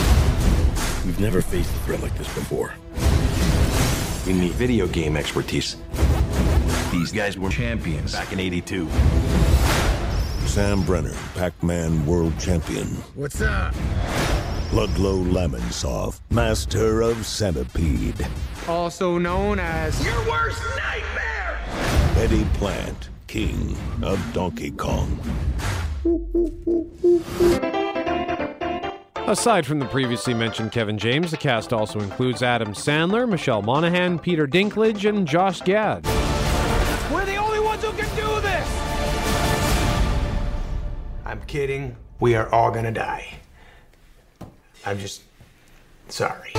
We've 1.04 1.20
never 1.20 1.42
faced 1.42 1.72
a 1.72 1.80
threat 1.80 2.04
like 2.04 2.16
this 2.20 2.32
before. 2.36 2.76
We 4.28 4.34
need 4.34 4.52
video 4.52 4.86
game 4.86 5.18
expertise. 5.18 5.78
These 6.96 7.12
guys 7.12 7.38
were 7.38 7.50
champions 7.50 8.14
back 8.14 8.32
in 8.32 8.40
82. 8.40 8.88
Sam 10.48 10.82
Brenner, 10.84 11.14
Pac-Man 11.36 12.06
World 12.06 12.40
Champion. 12.40 12.88
What's 13.16 13.42
up? 13.42 13.76
Ludlow 14.72 15.18
Lamonsoff, 15.18 16.22
Master 16.30 17.02
of 17.02 17.26
Centipede. 17.26 18.26
Also 18.70 19.18
known 19.18 19.60
as 19.60 20.04
your 20.06 20.18
worst 20.26 20.62
nightmare. 20.78 21.60
Eddie 22.16 22.46
Plant, 22.54 23.10
King 23.28 23.76
of 24.02 24.18
Donkey 24.34 24.72
Kong. 24.72 25.20
Aside 29.28 29.66
from 29.66 29.80
the 29.80 29.88
previously 29.88 30.34
mentioned 30.34 30.72
Kevin 30.72 30.98
James, 30.98 31.32
the 31.32 31.38
cast 31.38 31.74
also 31.74 32.00
includes 32.00 32.42
Adam 32.42 32.70
Sandler, 32.74 33.28
Michelle 33.28 33.62
Monaghan, 33.62 34.18
Peter 34.18 34.48
Dinklage, 34.48 35.10
and 35.10 35.28
Josh 35.28 35.60
Gad. 35.62 36.08
I'm 41.26 41.42
kidding. 41.42 41.96
We 42.20 42.36
are 42.36 42.48
all 42.54 42.72
gonna 42.72 42.92
die. 42.92 43.28
I'm 44.86 45.00
just 45.00 45.24
sorry. 46.08 46.52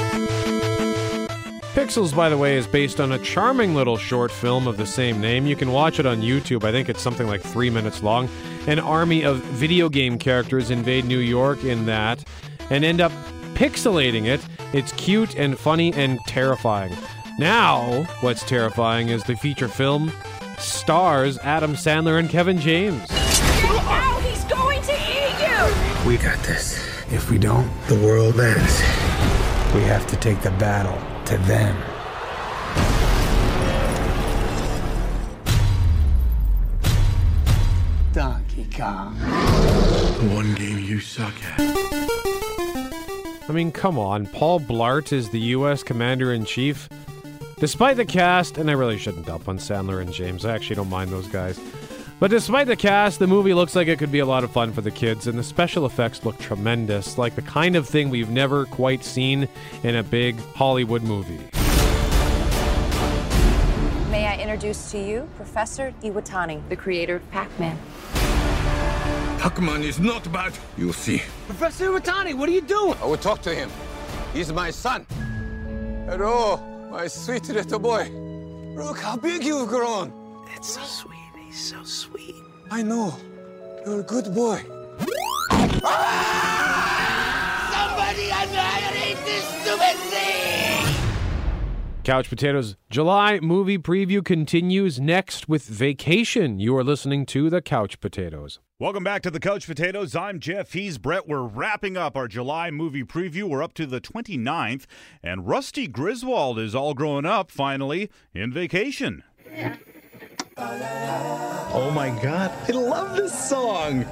Pixels, 1.77 2.17
by 2.17 2.29
the 2.29 2.39
way, 2.39 2.57
is 2.57 2.67
based 2.67 3.01
on 3.01 3.13
a 3.13 3.19
charming 3.19 3.75
little 3.75 3.97
short 3.97 4.33
film 4.33 4.67
of 4.67 4.77
the 4.77 4.87
same 4.87 5.21
name. 5.21 5.47
You 5.47 5.55
can 5.55 5.73
watch 5.73 6.01
it 6.01 6.07
on 6.07 6.23
YouTube. 6.23 6.65
I 6.65 6.73
think 6.73 6.89
it's 6.89 7.03
something 7.03 7.27
like 7.27 7.43
three 7.43 7.71
minutes 7.71 8.03
long. 8.03 8.29
An 8.67 8.79
army 8.79 9.23
of 9.23 9.37
video 9.37 9.89
game 9.89 10.19
characters 10.19 10.71
invade 10.71 11.05
New 11.05 11.19
York 11.19 11.63
in 11.65 11.87
that 11.87 12.25
and 12.71 12.85
end 12.85 13.01
up 13.01 13.13
pixelating 13.55 14.25
it. 14.25 14.41
It's 14.73 14.91
cute 14.93 15.37
and 15.37 15.59
funny 15.59 15.93
and 15.93 16.19
terrifying. 16.27 16.97
Now, 17.39 18.05
what's 18.23 18.43
terrifying 18.43 19.11
is 19.11 19.23
the 19.25 19.37
feature 19.37 19.69
film 19.69 20.11
stars 20.59 21.39
Adam 21.39 21.75
Sandler 21.75 22.19
and 22.19 22.31
Kevin 22.31 22.59
James. 22.59 23.26
We 26.07 26.19
got 26.19 26.39
this. 26.45 26.79
If 27.11 27.33
we 27.33 27.37
don't, 27.37 27.69
the 27.89 27.97
world 27.97 28.39
ends. 28.39 28.81
We 29.75 29.83
have 29.83 30.07
to 30.07 30.17
take 30.17 30.41
the 30.41 30.53
battle 30.53 30.97
to 31.25 31.37
them. 31.39 31.77
Donkey 38.13 38.69
Kong. 38.73 39.19
The 39.19 40.31
one 40.33 40.55
game 40.55 40.79
you 40.79 41.01
suck 41.01 41.35
at. 41.43 41.61
I 43.49 43.53
mean, 43.53 43.73
come 43.73 43.99
on. 43.99 44.27
Paul 44.27 44.61
Blart 44.61 45.13
is 45.13 45.31
the 45.31 45.41
U.S. 45.41 45.83
Commander 45.83 46.33
in 46.33 46.45
Chief. 46.45 46.89
Despite 47.59 47.97
the 47.97 48.05
cast, 48.05 48.59
and 48.59 48.71
I 48.71 48.75
really 48.75 48.97
shouldn't 48.97 49.27
dump 49.27 49.49
on 49.49 49.59
Sandler 49.59 50.01
and 50.01 50.13
James, 50.13 50.45
I 50.45 50.55
actually 50.55 50.77
don't 50.77 50.89
mind 50.89 51.11
those 51.11 51.27
guys. 51.27 51.59
But 52.19 52.31
despite 52.31 52.67
the 52.67 52.77
cast, 52.77 53.19
the 53.19 53.27
movie 53.27 53.53
looks 53.53 53.77
like 53.77 53.89
it 53.89 53.99
could 53.99 54.11
be 54.11 54.21
a 54.21 54.27
lot 54.27 54.43
of 54.43 54.51
fun 54.51 54.73
for 54.73 54.81
the 54.81 54.91
kids, 54.91 55.27
and 55.27 55.39
the 55.39 55.43
special 55.43 55.85
effects 55.85 56.25
look 56.25 56.39
tremendous, 56.39 57.19
like 57.19 57.35
the 57.35 57.43
kind 57.43 57.77
of 57.77 57.87
thing 57.87 58.09
we've 58.09 58.31
never 58.31 58.65
quite 58.65 59.05
seen 59.05 59.47
in 59.83 59.97
a 59.97 60.03
big 60.03 60.39
Hollywood 60.55 61.03
movie. 61.03 61.39
May 64.11 64.27
I 64.27 64.39
introduce 64.41 64.91
to 64.93 64.99
you 64.99 65.29
Professor 65.37 65.93
Iwatani, 66.03 66.67
the 66.71 66.77
creator 66.77 67.17
of 67.17 67.31
Pac-Man. 67.33 67.79
Pac-Man 69.39 69.83
is 69.83 70.01
not 70.01 70.33
bad. 70.33 70.55
You'll 70.79 70.95
see. 70.95 71.21
Professor 71.45 71.91
Watani, 71.91 72.33
what 72.33 72.49
are 72.49 72.53
you 72.53 72.63
doing? 72.63 72.97
I 73.03 73.05
will 73.05 73.19
talk 73.19 73.43
to 73.43 73.55
him. 73.55 73.69
He's 74.33 74.51
my 74.51 74.71
son. 74.71 75.05
Hello, 76.09 76.57
my 76.91 77.09
sweet 77.09 77.47
little 77.51 77.79
boy. 77.79 78.09
Look 78.75 79.01
how 79.01 79.17
big 79.17 79.45
you've 79.45 79.69
grown. 79.69 80.15
It's 80.55 80.69
so 80.69 80.83
sweet. 80.83 81.16
He's 81.57 81.71
so 81.71 81.83
sweet. 81.85 82.35
I 82.71 82.83
know. 82.83 83.17
You're 83.87 84.01
a 84.01 84.03
good 84.03 84.35
boy. 84.35 84.59
Somebody 84.59 84.69
annihilate 88.29 89.17
this 89.25 89.43
stupid 89.63 89.97
thing! 90.11 90.95
Couch 92.05 92.29
Potatoes 92.29 92.77
July 92.91 93.41
movie 93.41 93.79
preview 93.79 94.23
continues 94.23 95.01
next 95.01 95.49
with 95.49 95.65
Vacation. 95.65 96.61
You 96.61 96.77
are 96.77 96.85
listening 96.85 97.25
to 97.27 97.49
the 97.49 97.63
Couch 97.63 98.01
Potatoes. 98.01 98.61
Welcome 98.79 99.05
back 99.05 99.23
to 99.23 99.31
the 99.31 99.41
Couch 99.41 99.67
Potatoes. 99.67 100.15
I'm 100.15 100.41
Jeff. 100.41 100.75
He's 100.75 100.99
Brett. 100.99 101.27
We're 101.27 101.41
wrapping 101.41 101.97
up 101.97 102.19
our 102.19 102.29
July 102.29 102.71
movie 102.71 103.03
preview. 103.03 103.45
We're 103.45 103.63
up 103.63 103.73
to 103.75 103.87
the 103.87 104.03
29th, 104.03 104.85
and 105.23 105.49
Rusty 105.49 105.87
Griswold 105.87 106.59
is 106.59 106.75
all 106.75 106.93
grown 106.93 107.25
up 107.25 107.51
finally 107.51 108.11
in 108.35 108.53
vacation. 108.53 109.23
Oh 110.59 111.91
my 111.95 112.09
god, 112.23 112.51
I 112.67 112.73
love 112.73 113.15
this 113.15 113.49
song. 113.49 114.07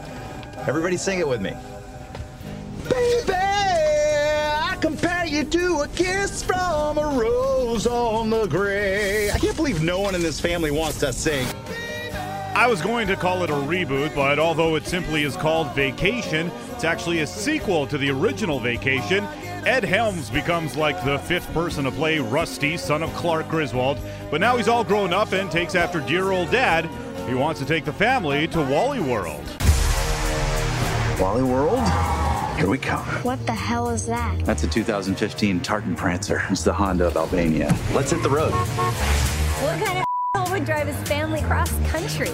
Everybody 0.66 0.98
sing 0.98 1.18
it 1.18 1.26
with 1.26 1.40
me. 1.40 1.54
Baby, 2.90 3.32
I 3.32 4.76
compare 4.78 5.24
you 5.24 5.44
to 5.44 5.80
a 5.80 5.88
kiss 5.88 6.42
from 6.42 6.98
a 6.98 7.16
rose 7.18 7.86
on 7.86 8.28
the 8.28 8.46
grave. 8.46 9.30
I 9.34 9.38
can't 9.38 9.56
believe 9.56 9.82
no 9.82 10.00
one 10.00 10.14
in 10.14 10.20
this 10.20 10.38
family 10.38 10.70
wants 10.70 10.98
to 11.00 11.14
sing. 11.14 11.46
I 12.54 12.66
was 12.66 12.82
going 12.82 13.08
to 13.08 13.16
call 13.16 13.42
it 13.42 13.48
a 13.48 13.54
reboot, 13.54 14.14
but 14.14 14.38
although 14.38 14.76
it 14.76 14.86
simply 14.86 15.22
is 15.22 15.36
called 15.36 15.74
Vacation, 15.74 16.52
it's 16.72 16.84
actually 16.84 17.20
a 17.20 17.26
sequel 17.26 17.86
to 17.86 17.96
the 17.96 18.10
original 18.10 18.60
Vacation. 18.60 19.26
Ed 19.66 19.82
Helms 19.82 20.28
becomes 20.28 20.76
like 20.76 21.02
the 21.06 21.18
fifth 21.20 21.50
person 21.54 21.84
to 21.84 21.90
play 21.90 22.18
Rusty, 22.18 22.76
son 22.76 23.02
of 23.02 23.10
Clark 23.14 23.48
Griswold, 23.48 23.98
but 24.30 24.38
now 24.38 24.58
he's 24.58 24.68
all 24.68 24.84
grown 24.84 25.14
up 25.14 25.32
and 25.32 25.50
takes 25.50 25.74
after 25.74 26.00
dear 26.00 26.32
old 26.32 26.50
dad. 26.50 26.84
He 27.26 27.34
wants 27.34 27.60
to 27.60 27.66
take 27.66 27.86
the 27.86 27.92
family 27.92 28.46
to 28.48 28.60
Wally 28.60 29.00
World. 29.00 29.42
Wally 31.18 31.42
World? 31.42 31.80
Here 32.58 32.68
we 32.68 32.76
come. 32.76 33.06
What 33.22 33.44
the 33.46 33.54
hell 33.54 33.88
is 33.88 34.04
that? 34.06 34.44
That's 34.44 34.64
a 34.64 34.68
2015 34.68 35.60
Tartan 35.60 35.96
Prancer. 35.96 36.42
It's 36.50 36.62
the 36.62 36.72
Honda 36.72 37.06
of 37.06 37.16
Albania. 37.16 37.74
Let's 37.94 38.10
hit 38.10 38.22
the 38.22 38.28
road. 38.28 38.52
What 38.52 39.82
kind 39.82 40.04
of 40.34 40.50
would 40.52 40.66
drive 40.66 40.88
his 40.88 41.08
family 41.08 41.40
cross 41.40 41.72
country? 41.88 42.30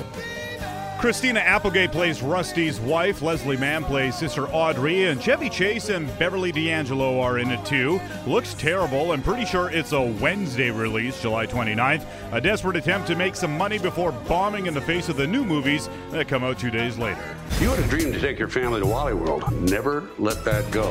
Christina 1.00 1.40
Applegate 1.40 1.92
plays 1.92 2.20
Rusty's 2.20 2.78
wife. 2.78 3.22
Leslie 3.22 3.56
Mann 3.56 3.84
plays 3.84 4.14
Sister 4.14 4.46
Audrey. 4.48 5.04
And 5.04 5.20
Chevy 5.20 5.48
Chase 5.48 5.88
and 5.88 6.06
Beverly 6.18 6.52
D'Angelo 6.52 7.22
are 7.22 7.38
in 7.38 7.50
it 7.50 7.64
too. 7.64 7.98
Looks 8.26 8.52
terrible. 8.52 9.12
I'm 9.12 9.22
pretty 9.22 9.46
sure 9.46 9.70
it's 9.70 9.92
a 9.92 10.02
Wednesday 10.02 10.70
release, 10.70 11.22
July 11.22 11.46
29th. 11.46 12.04
A 12.32 12.40
desperate 12.42 12.76
attempt 12.76 13.06
to 13.06 13.16
make 13.16 13.34
some 13.34 13.56
money 13.56 13.78
before 13.78 14.12
bombing 14.12 14.66
in 14.66 14.74
the 14.74 14.80
face 14.82 15.08
of 15.08 15.16
the 15.16 15.26
new 15.26 15.42
movies 15.42 15.88
that 16.10 16.28
come 16.28 16.44
out 16.44 16.58
two 16.58 16.70
days 16.70 16.98
later. 16.98 17.34
You 17.60 17.70
had 17.70 17.78
a 17.78 17.88
dream 17.88 18.12
to 18.12 18.20
take 18.20 18.38
your 18.38 18.48
family 18.48 18.82
to 18.82 18.86
Wally 18.86 19.14
World. 19.14 19.50
Never 19.70 20.10
let 20.18 20.44
that 20.44 20.70
go. 20.70 20.90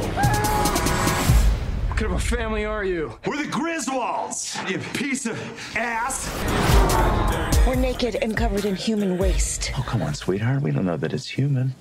What 1.88 1.98
kind 2.00 2.12
of 2.12 2.14
a 2.14 2.20
family 2.20 2.66
are 2.66 2.84
you? 2.84 3.16
We're 3.28 3.38
the 3.38 3.44
Griswolds, 3.44 4.68
you 4.72 4.80
piece 4.80 5.28
of 5.28 5.38
ass. 5.78 7.59
We're 7.70 7.76
naked 7.76 8.16
and 8.24 8.36
covered 8.36 8.66
in 8.66 8.76
human 8.76 9.20
waste. 9.20 9.72
Oh, 9.78 9.86
come 9.88 10.02
on, 10.02 10.16
sweetheart. 10.16 10.64
We 10.64 10.72
don't 10.72 10.88
know 10.88 10.98
that 10.98 11.14
it's 11.14 11.28
human. 11.28 11.76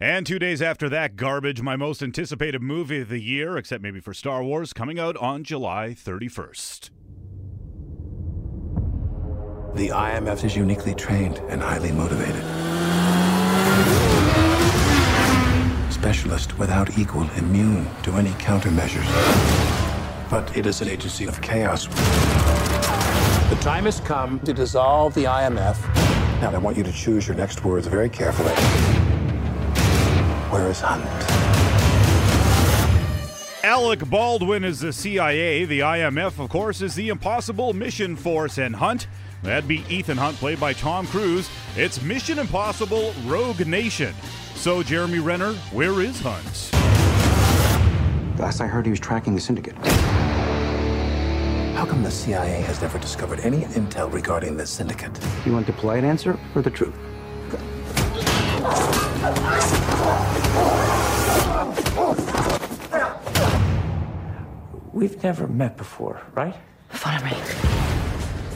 And 0.00 0.26
two 0.26 0.40
days 0.40 0.60
after 0.60 0.88
that 0.88 1.14
garbage, 1.14 1.62
my 1.62 1.76
most 1.76 2.02
anticipated 2.02 2.60
movie 2.62 3.02
of 3.02 3.10
the 3.10 3.20
year, 3.20 3.56
except 3.56 3.80
maybe 3.80 4.00
for 4.00 4.12
Star 4.12 4.42
Wars, 4.42 4.72
coming 4.72 4.98
out 4.98 5.16
on 5.18 5.44
July 5.44 5.94
31st. 5.96 6.90
The 9.76 9.90
IMF 9.90 10.42
is 10.44 10.56
uniquely 10.56 10.96
trained 10.96 11.38
and 11.48 11.62
highly 11.62 11.92
motivated. 11.92 12.42
Specialist 15.92 16.58
without 16.58 16.98
equal, 16.98 17.30
immune 17.36 17.86
to 18.02 18.14
any 18.14 18.30
countermeasures. 18.30 19.08
But 20.28 20.56
it 20.56 20.66
is 20.66 20.80
an 20.80 20.88
agency 20.88 21.26
of 21.26 21.40
chaos. 21.40 21.86
The 23.50 23.56
time 23.56 23.84
has 23.84 24.00
come 24.00 24.40
to 24.40 24.54
dissolve 24.54 25.12
the 25.12 25.24
IMF. 25.24 25.76
Now, 26.40 26.50
I 26.50 26.56
want 26.56 26.78
you 26.78 26.82
to 26.82 26.92
choose 26.92 27.28
your 27.28 27.36
next 27.36 27.62
words 27.62 27.86
very 27.86 28.08
carefully. 28.08 28.54
Where 30.50 30.70
is 30.70 30.80
Hunt? 30.80 31.04
Alec 33.62 34.08
Baldwin 34.08 34.64
is 34.64 34.80
the 34.80 34.94
CIA. 34.94 35.66
The 35.66 35.80
IMF, 35.80 36.42
of 36.42 36.48
course, 36.48 36.80
is 36.80 36.94
the 36.94 37.10
Impossible 37.10 37.74
Mission 37.74 38.16
Force. 38.16 38.56
And 38.56 38.74
Hunt, 38.74 39.08
that'd 39.42 39.68
be 39.68 39.84
Ethan 39.90 40.16
Hunt, 40.16 40.38
played 40.38 40.58
by 40.58 40.72
Tom 40.72 41.06
Cruise. 41.06 41.50
It's 41.76 42.00
Mission 42.00 42.38
Impossible 42.38 43.12
Rogue 43.26 43.66
Nation. 43.66 44.14
So, 44.54 44.82
Jeremy 44.82 45.18
Renner, 45.18 45.52
where 45.70 46.00
is 46.00 46.18
Hunt? 46.24 46.70
Last 48.38 48.62
I 48.62 48.66
heard, 48.66 48.86
he 48.86 48.90
was 48.90 49.00
tracking 49.00 49.34
the 49.34 49.40
syndicate. 49.40 49.76
How 51.74 51.84
come 51.84 52.04
the 52.04 52.10
CIA 52.10 52.60
has 52.62 52.80
never 52.80 53.00
discovered 53.00 53.40
any 53.40 53.62
intel 53.74 54.10
regarding 54.12 54.56
this 54.56 54.70
syndicate? 54.70 55.18
You 55.44 55.52
want 55.52 55.66
the 55.66 55.72
polite 55.72 56.04
answer 56.04 56.38
or 56.54 56.62
the 56.62 56.70
truth? 56.70 56.94
We've 64.92 65.20
never 65.24 65.48
met 65.48 65.76
before, 65.76 66.22
right? 66.36 66.54
Follow 66.90 67.24
me. 67.24 67.83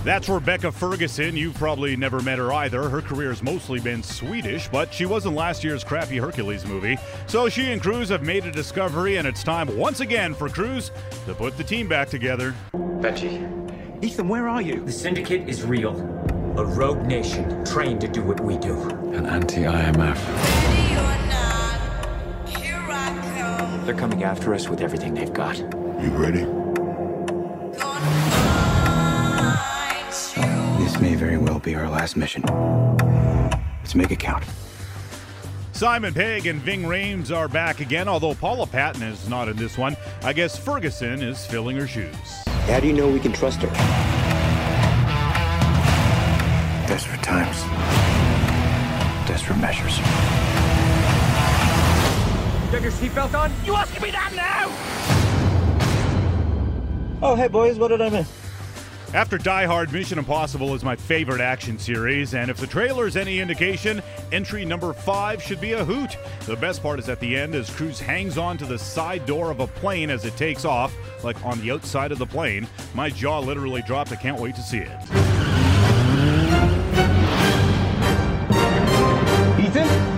That's 0.08 0.26
Rebecca 0.26 0.72
Ferguson. 0.72 1.36
You've 1.36 1.56
probably 1.56 1.94
never 1.94 2.22
met 2.22 2.38
her 2.38 2.50
either. 2.50 2.88
Her 2.88 3.02
career's 3.02 3.42
mostly 3.42 3.78
been 3.78 4.02
Swedish, 4.02 4.66
but 4.68 4.90
she 4.90 5.04
was 5.04 5.26
in 5.26 5.34
last 5.34 5.62
year's 5.62 5.84
crappy 5.84 6.16
Hercules 6.16 6.64
movie. 6.64 6.96
So 7.26 7.50
she 7.50 7.72
and 7.72 7.82
Cruise 7.82 8.08
have 8.08 8.22
made 8.22 8.46
a 8.46 8.50
discovery, 8.50 9.18
and 9.18 9.28
it's 9.28 9.42
time 9.42 9.76
once 9.76 10.00
again 10.00 10.32
for 10.32 10.48
Cruise 10.48 10.92
to 11.26 11.34
put 11.34 11.58
the 11.58 11.62
team 11.62 11.88
back 11.88 12.08
together. 12.08 12.54
Benji, 12.72 14.02
Ethan, 14.02 14.28
where 14.28 14.48
are 14.48 14.62
you? 14.62 14.82
the 14.82 14.90
Syndicate 14.90 15.46
is 15.46 15.62
real. 15.62 15.94
A 16.56 16.64
rogue 16.64 17.04
nation 17.04 17.62
trained 17.66 18.00
to 18.00 18.08
do 18.08 18.22
what 18.22 18.40
we 18.40 18.56
do. 18.56 18.80
An 19.12 19.26
anti 19.26 19.64
IMF. 19.64 20.16
They're 23.84 23.94
coming 23.94 24.24
after 24.24 24.54
us 24.54 24.70
with 24.70 24.80
everything 24.80 25.12
they've 25.12 25.34
got. 25.34 25.58
You 25.58 26.10
ready? 26.16 26.46
May 31.58 31.72
very 31.72 31.74
be 31.74 31.80
our 31.80 31.90
last 31.90 32.16
mission. 32.16 32.42
Let's 33.80 33.94
make 33.94 34.10
it 34.10 34.18
count. 34.18 34.44
Simon 35.72 36.12
Pegg 36.12 36.46
and 36.46 36.60
Ving 36.60 36.82
Rhames 36.82 37.34
are 37.34 37.48
back 37.48 37.80
again, 37.80 38.08
although 38.08 38.34
Paula 38.34 38.66
Patton 38.66 39.02
is 39.02 39.28
not 39.28 39.48
in 39.48 39.56
this 39.56 39.78
one. 39.78 39.96
I 40.22 40.32
guess 40.32 40.58
Ferguson 40.58 41.22
is 41.22 41.46
filling 41.46 41.76
her 41.76 41.86
shoes. 41.86 42.14
How 42.66 42.80
do 42.80 42.88
you 42.88 42.92
know 42.92 43.08
we 43.08 43.20
can 43.20 43.32
trust 43.32 43.60
her? 43.60 43.68
Desperate 46.88 47.22
times. 47.22 47.56
Desperate 49.28 49.58
measures. 49.58 49.98
You 52.68 52.74
have 52.74 52.82
your 52.82 52.92
seatbelt 52.92 53.38
on? 53.38 53.52
You 53.64 53.74
asking 53.74 54.02
me 54.02 54.10
that 54.10 54.32
now? 54.34 54.68
Oh, 57.20 57.34
hey, 57.36 57.48
boys, 57.48 57.78
what 57.78 57.88
did 57.88 58.00
I 58.00 58.10
miss? 58.10 58.47
After 59.14 59.38
Die 59.38 59.64
Hard, 59.64 59.90
Mission 59.90 60.18
Impossible 60.18 60.74
is 60.74 60.84
my 60.84 60.94
favorite 60.94 61.40
action 61.40 61.78
series, 61.78 62.34
and 62.34 62.50
if 62.50 62.58
the 62.58 62.66
trailer's 62.66 63.16
any 63.16 63.40
indication, 63.40 64.02
entry 64.32 64.66
number 64.66 64.92
five 64.92 65.42
should 65.42 65.62
be 65.62 65.72
a 65.72 65.82
hoot. 65.82 66.18
The 66.44 66.56
best 66.56 66.82
part 66.82 66.98
is 66.98 67.08
at 67.08 67.18
the 67.18 67.34
end 67.34 67.54
as 67.54 67.70
Cruise 67.70 67.98
hangs 67.98 68.36
on 68.36 68.58
to 68.58 68.66
the 68.66 68.78
side 68.78 69.24
door 69.24 69.50
of 69.50 69.60
a 69.60 69.66
plane 69.66 70.10
as 70.10 70.26
it 70.26 70.36
takes 70.36 70.66
off, 70.66 70.94
like 71.24 71.42
on 71.42 71.58
the 71.62 71.70
outside 71.70 72.12
of 72.12 72.18
the 72.18 72.26
plane. 72.26 72.68
My 72.92 73.08
jaw 73.08 73.38
literally 73.38 73.80
dropped. 73.80 74.12
I 74.12 74.16
can't 74.16 74.38
wait 74.38 74.54
to 74.56 74.62
see 74.62 74.78
it. 74.78 74.90
Ethan? 79.58 80.17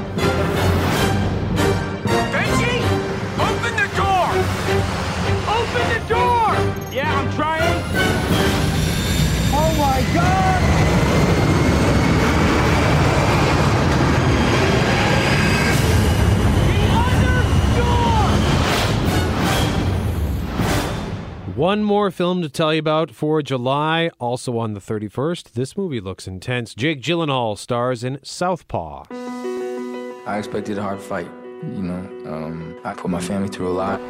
One 21.60 21.84
more 21.84 22.10
film 22.10 22.40
to 22.40 22.48
tell 22.48 22.72
you 22.72 22.78
about 22.80 23.10
for 23.10 23.42
July, 23.42 24.10
also 24.18 24.56
on 24.56 24.72
the 24.72 24.80
31st. 24.80 25.52
This 25.52 25.76
movie 25.76 26.00
looks 26.00 26.26
intense. 26.26 26.74
Jake 26.74 27.02
Gyllenhaal 27.02 27.58
stars 27.58 28.02
in 28.02 28.18
Southpaw. 28.22 29.04
I 29.10 30.38
expected 30.38 30.78
a 30.78 30.82
hard 30.82 31.02
fight. 31.02 31.28
You 31.62 31.82
know, 31.82 32.32
um, 32.32 32.80
I 32.82 32.94
put 32.94 33.10
my 33.10 33.20
family 33.20 33.48
through 33.50 33.68
a 33.68 33.76
lot. 33.76 34.00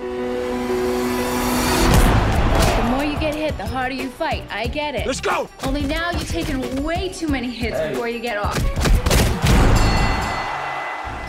The 2.76 2.84
more 2.88 3.02
you 3.02 3.18
get 3.18 3.34
hit, 3.34 3.58
the 3.58 3.66
harder 3.66 3.96
you 3.96 4.10
fight. 4.10 4.44
I 4.48 4.68
get 4.68 4.94
it. 4.94 5.04
Let's 5.08 5.20
go! 5.20 5.48
Only 5.64 5.82
now 5.82 6.12
you've 6.12 6.28
taken 6.28 6.84
way 6.84 7.08
too 7.08 7.26
many 7.26 7.50
hits 7.50 7.76
Hey. 7.76 7.88
before 7.88 8.08
you 8.08 8.20
get 8.20 8.38
off. 8.38 8.56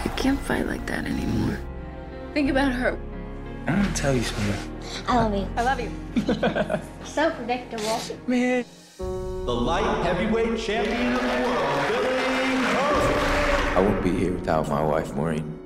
You 0.06 0.12
can't 0.12 0.40
fight 0.40 0.68
like 0.68 0.86
that 0.86 1.06
anymore. 1.06 1.58
Think 2.36 2.52
about 2.52 2.74
her. 2.74 2.96
I'm 3.68 3.82
gonna 3.82 3.96
tell 3.96 4.16
you 4.16 4.24
something. 4.24 5.06
I 5.08 5.16
love 5.16 5.36
you. 5.36 5.48
I 5.56 5.62
love 5.64 5.80
you. 5.80 5.92
So 7.06 7.30
predictable. 7.32 8.00
Man. 8.26 8.64
The 8.98 9.04
light 9.04 10.04
heavyweight 10.06 10.58
champion 10.60 11.14
of 11.14 11.22
the 11.22 11.28
world, 11.28 11.88
Billy 11.90 12.08
Curry. 12.72 13.76
I 13.76 13.80
wouldn't 13.82 14.04
be 14.04 14.12
here 14.12 14.32
without 14.32 14.70
my 14.70 14.82
wife, 14.82 15.14
Maureen. 15.14 15.60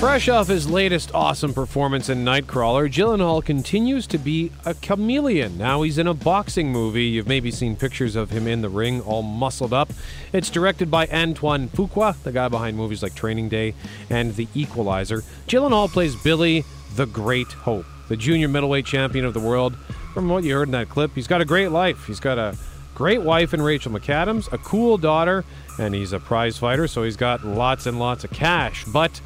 Fresh 0.00 0.30
off 0.30 0.48
his 0.48 0.66
latest 0.66 1.14
awesome 1.14 1.52
performance 1.52 2.08
in 2.08 2.24
Nightcrawler, 2.24 2.90
Gyllenhaal 2.90 3.44
continues 3.44 4.06
to 4.06 4.16
be 4.16 4.50
a 4.64 4.72
chameleon. 4.72 5.58
Now 5.58 5.82
he's 5.82 5.98
in 5.98 6.06
a 6.06 6.14
boxing 6.14 6.72
movie. 6.72 7.04
You've 7.04 7.28
maybe 7.28 7.50
seen 7.50 7.76
pictures 7.76 8.16
of 8.16 8.30
him 8.30 8.46
in 8.46 8.62
the 8.62 8.70
ring, 8.70 9.02
all 9.02 9.20
muscled 9.20 9.74
up. 9.74 9.92
It's 10.32 10.48
directed 10.48 10.90
by 10.90 11.06
Antoine 11.08 11.68
Fuqua, 11.68 12.16
the 12.22 12.32
guy 12.32 12.48
behind 12.48 12.78
movies 12.78 13.02
like 13.02 13.14
Training 13.14 13.50
Day 13.50 13.74
and 14.08 14.34
The 14.36 14.48
Equalizer. 14.54 15.22
Gyllenhaal 15.46 15.90
plays 15.90 16.16
Billy 16.16 16.64
the 16.96 17.04
Great 17.04 17.48
Hope, 17.48 17.84
the 18.08 18.16
junior 18.16 18.48
middleweight 18.48 18.86
champion 18.86 19.26
of 19.26 19.34
the 19.34 19.40
world. 19.40 19.76
From 20.14 20.30
what 20.30 20.44
you 20.44 20.54
heard 20.54 20.68
in 20.68 20.72
that 20.72 20.88
clip, 20.88 21.10
he's 21.14 21.28
got 21.28 21.42
a 21.42 21.44
great 21.44 21.68
life. 21.68 22.06
He's 22.06 22.20
got 22.20 22.38
a 22.38 22.56
great 22.94 23.20
wife 23.20 23.52
in 23.52 23.60
Rachel 23.60 23.92
McAdams, 23.92 24.50
a 24.50 24.56
cool 24.56 24.96
daughter, 24.96 25.44
and 25.78 25.94
he's 25.94 26.14
a 26.14 26.18
prize 26.18 26.56
fighter, 26.56 26.88
so 26.88 27.02
he's 27.02 27.18
got 27.18 27.44
lots 27.44 27.84
and 27.84 27.98
lots 27.98 28.24
of 28.24 28.30
cash. 28.30 28.86
But 28.86 29.20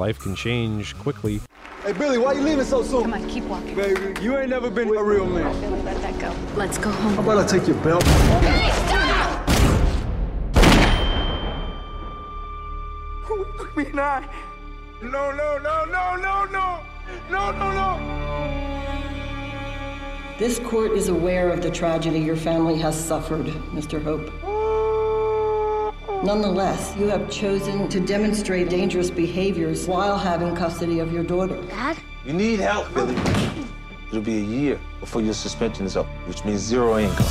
life 0.00 0.18
can 0.18 0.34
change 0.34 0.96
quickly. 0.98 1.40
Hey, 1.84 1.92
Billy, 1.92 2.16
why 2.16 2.32
you 2.32 2.40
leaving 2.40 2.64
so 2.64 2.82
soon? 2.82 3.02
Come 3.02 3.12
on, 3.14 3.28
keep 3.28 3.44
walking. 3.44 3.76
Baby, 3.76 4.20
you 4.22 4.36
ain't 4.36 4.48
never 4.48 4.70
been 4.70 4.88
a 4.88 5.02
real 5.02 5.26
man. 5.26 5.60
Billy, 5.60 5.82
let 5.82 6.00
that 6.00 6.18
go. 6.18 6.34
Let's 6.56 6.78
go 6.78 6.90
home. 6.90 7.14
How 7.14 7.22
about 7.22 7.38
I 7.38 7.46
take 7.46 7.68
your 7.68 7.76
belt? 7.84 8.02
Hey, 8.02 8.70
stop! 8.86 9.10
me 13.76 13.86
and 13.86 14.00
I. 14.00 14.28
No, 15.02 15.30
no, 15.30 15.58
no, 15.58 15.84
no, 15.84 16.16
no, 16.16 16.44
no. 16.46 16.80
No, 17.30 17.52
no, 17.52 17.72
no. 17.80 17.88
This 20.38 20.58
court 20.60 20.92
is 20.92 21.08
aware 21.08 21.50
of 21.50 21.62
the 21.62 21.70
tragedy 21.70 22.20
your 22.20 22.36
family 22.36 22.78
has 22.78 22.98
suffered, 22.98 23.46
Mr. 23.76 24.02
Hope. 24.02 24.49
Nonetheless, 26.22 26.94
you 26.98 27.06
have 27.06 27.30
chosen 27.30 27.88
to 27.88 27.98
demonstrate 27.98 28.68
dangerous 28.68 29.10
behaviors 29.10 29.86
while 29.86 30.18
having 30.18 30.54
custody 30.54 30.98
of 30.98 31.12
your 31.12 31.24
daughter. 31.24 31.60
Dad? 31.62 31.96
You 32.26 32.34
need 32.34 32.60
help, 32.60 32.92
Billy. 32.92 33.16
It'll 34.08 34.20
be 34.20 34.38
a 34.38 34.42
year 34.42 34.80
before 35.00 35.22
your 35.22 35.32
suspension 35.32 35.86
is 35.86 35.96
up, 35.96 36.06
which 36.26 36.44
means 36.44 36.60
zero 36.60 36.98
income. 36.98 37.26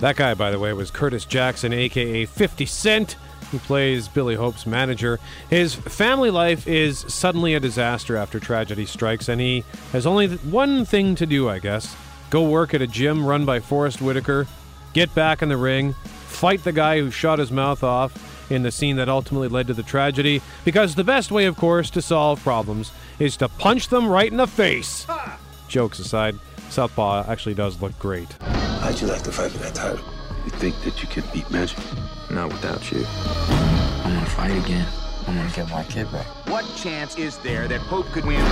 That 0.00 0.16
guy, 0.16 0.34
by 0.34 0.50
the 0.50 0.58
way, 0.58 0.72
was 0.74 0.90
Curtis 0.90 1.24
Jackson, 1.24 1.72
aka 1.72 2.26
50 2.26 2.66
Cent, 2.66 3.16
who 3.50 3.58
plays 3.60 4.08
Billy 4.08 4.34
Hope's 4.34 4.66
manager. 4.66 5.18
His 5.48 5.74
family 5.74 6.30
life 6.30 6.66
is 6.66 6.98
suddenly 7.08 7.54
a 7.54 7.60
disaster 7.60 8.16
after 8.16 8.38
tragedy 8.38 8.84
strikes, 8.84 9.28
and 9.30 9.40
he 9.40 9.64
has 9.92 10.06
only 10.06 10.28
one 10.36 10.84
thing 10.84 11.14
to 11.14 11.24
do, 11.24 11.48
I 11.48 11.60
guess 11.60 11.96
go 12.30 12.42
work 12.42 12.74
at 12.74 12.82
a 12.82 12.86
gym 12.86 13.24
run 13.24 13.44
by 13.44 13.60
Forest 13.60 14.02
Whitaker, 14.02 14.46
get 14.92 15.14
back 15.14 15.42
in 15.42 15.48
the 15.48 15.56
ring, 15.56 15.94
fight 16.36 16.62
the 16.64 16.72
guy 16.72 17.00
who 17.00 17.10
shot 17.10 17.38
his 17.38 17.50
mouth 17.50 17.82
off 17.82 18.12
in 18.50 18.62
the 18.62 18.70
scene 18.70 18.96
that 18.96 19.08
ultimately 19.08 19.48
led 19.48 19.66
to 19.66 19.74
the 19.74 19.82
tragedy, 19.82 20.42
because 20.64 20.94
the 20.94 21.02
best 21.02 21.32
way, 21.32 21.46
of 21.46 21.56
course, 21.56 21.90
to 21.90 22.02
solve 22.02 22.40
problems 22.42 22.92
is 23.18 23.36
to 23.38 23.48
punch 23.48 23.88
them 23.88 24.06
right 24.06 24.30
in 24.30 24.36
the 24.36 24.46
face. 24.46 25.06
Jokes 25.66 25.98
aside, 25.98 26.36
Southpaw 26.68 27.24
actually 27.26 27.54
does 27.54 27.80
look 27.80 27.98
great. 27.98 28.30
How'd 28.42 29.00
you 29.00 29.06
like 29.06 29.22
to 29.22 29.32
fight 29.32 29.50
for 29.50 29.58
that 29.58 29.74
title? 29.74 30.04
You 30.44 30.50
think 30.50 30.80
that 30.84 31.02
you 31.02 31.08
can 31.08 31.24
beat 31.32 31.50
Magic? 31.50 31.78
Not 32.30 32.52
without 32.52 32.92
you. 32.92 33.04
I'm 33.08 34.14
gonna 34.14 34.26
fight 34.26 34.64
again. 34.64 34.86
I'm 35.26 35.34
gonna 35.34 35.50
get 35.50 35.68
my 35.70 35.82
kid 35.84 36.12
back. 36.12 36.26
What 36.48 36.64
chance 36.76 37.16
is 37.16 37.38
there 37.38 37.66
that 37.66 37.80
Hope 37.80 38.06
could 38.12 38.24
win? 38.26 38.44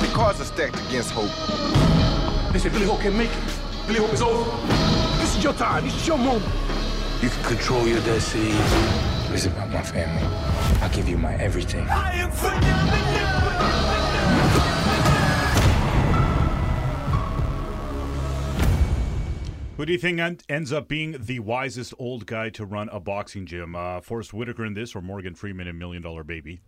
The 0.00 0.10
cards 0.12 0.40
are 0.40 0.44
stacked 0.44 0.78
against 0.88 1.12
Hope. 1.12 1.30
They 2.52 2.58
said 2.58 2.72
Billy 2.72 2.86
Hope 2.86 3.00
can 3.00 3.16
make 3.16 3.30
it. 3.30 3.86
Billy 3.86 4.00
Hope 4.00 4.12
is 4.12 4.20
over. 4.20 4.95
This 5.46 5.60
your 5.60 5.68
time. 5.68 5.84
This 5.84 5.94
is 5.94 6.06
your 6.08 6.18
moment. 6.18 6.52
You 7.22 7.28
can 7.28 7.44
control 7.44 7.86
your 7.86 8.00
destiny. 8.00 8.50
It's 9.32 9.46
about 9.46 9.70
my 9.70 9.80
family. 9.80 10.26
I'll 10.82 10.90
give 10.90 11.08
you 11.08 11.16
my 11.16 11.36
everything. 11.36 11.86
I 11.88 12.14
am 12.14 12.32
phenomenal. 12.32 12.96
Who 19.76 19.86
do 19.86 19.92
you 19.92 19.98
think 20.00 20.18
en- 20.18 20.38
ends 20.48 20.72
up 20.72 20.88
being 20.88 21.14
the 21.16 21.38
wisest 21.38 21.94
old 21.96 22.26
guy 22.26 22.48
to 22.50 22.64
run 22.64 22.88
a 22.88 22.98
boxing 22.98 23.46
gym? 23.46 23.76
Uh, 23.76 24.00
Forest 24.00 24.34
Whitaker 24.34 24.64
in 24.64 24.74
this, 24.74 24.96
or 24.96 25.00
Morgan 25.00 25.36
Freeman 25.36 25.68
in 25.68 25.78
Million 25.78 26.02
Dollar 26.02 26.24
Baby? 26.24 26.60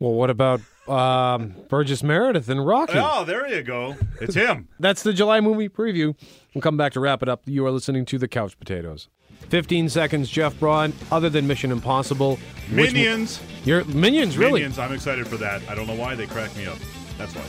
Well, 0.00 0.12
what 0.12 0.30
about 0.30 0.60
um, 0.86 1.54
Burgess 1.68 2.02
Meredith 2.02 2.48
and 2.48 2.64
Rocky? 2.64 2.92
Oh, 2.96 3.24
there 3.24 3.48
you 3.48 3.62
go. 3.62 3.96
It's 4.20 4.34
him. 4.34 4.68
That's 4.78 5.02
the 5.02 5.12
July 5.12 5.40
movie 5.40 5.68
preview. 5.68 6.14
We'll 6.54 6.62
come 6.62 6.76
back 6.76 6.92
to 6.92 7.00
wrap 7.00 7.22
it 7.22 7.28
up. 7.28 7.42
You 7.46 7.66
are 7.66 7.70
listening 7.72 8.04
to 8.06 8.18
The 8.18 8.28
Couch 8.28 8.58
Potatoes. 8.58 9.08
15 9.50 9.88
seconds, 9.88 10.28
Jeff 10.30 10.58
Braun. 10.60 10.92
Other 11.10 11.28
than 11.28 11.46
Mission 11.46 11.72
Impossible, 11.72 12.36
which 12.36 12.70
mo- 12.70 12.82
Minions. 12.82 13.40
Your 13.64 13.84
Minions, 13.86 14.38
really? 14.38 14.60
Minions. 14.60 14.78
I'm 14.78 14.92
excited 14.92 15.26
for 15.26 15.36
that. 15.38 15.62
I 15.68 15.74
don't 15.74 15.86
know 15.86 15.94
why 15.96 16.14
they 16.14 16.26
crack 16.26 16.54
me 16.56 16.66
up. 16.66 16.78
That's 17.16 17.34
why. 17.34 17.42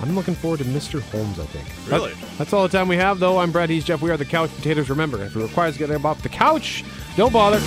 I'm 0.00 0.14
looking 0.14 0.34
forward 0.34 0.58
to 0.58 0.64
Mr. 0.64 1.00
Holmes, 1.00 1.38
I 1.38 1.44
think. 1.46 1.66
Really? 1.90 2.12
That- 2.12 2.38
that's 2.38 2.52
all 2.52 2.62
the 2.62 2.68
time 2.76 2.88
we 2.88 2.96
have, 2.96 3.20
though. 3.20 3.38
I'm 3.38 3.52
Brad. 3.52 3.70
He's 3.70 3.84
Jeff. 3.84 4.02
We 4.02 4.10
are 4.10 4.16
The 4.18 4.24
Couch 4.26 4.54
Potatoes. 4.56 4.90
Remember, 4.90 5.22
if 5.24 5.34
it 5.34 5.40
requires 5.40 5.78
getting 5.78 5.96
up 5.96 6.04
off 6.04 6.22
the 6.22 6.28
couch, 6.28 6.84
don't 7.16 7.32
bother. 7.32 7.60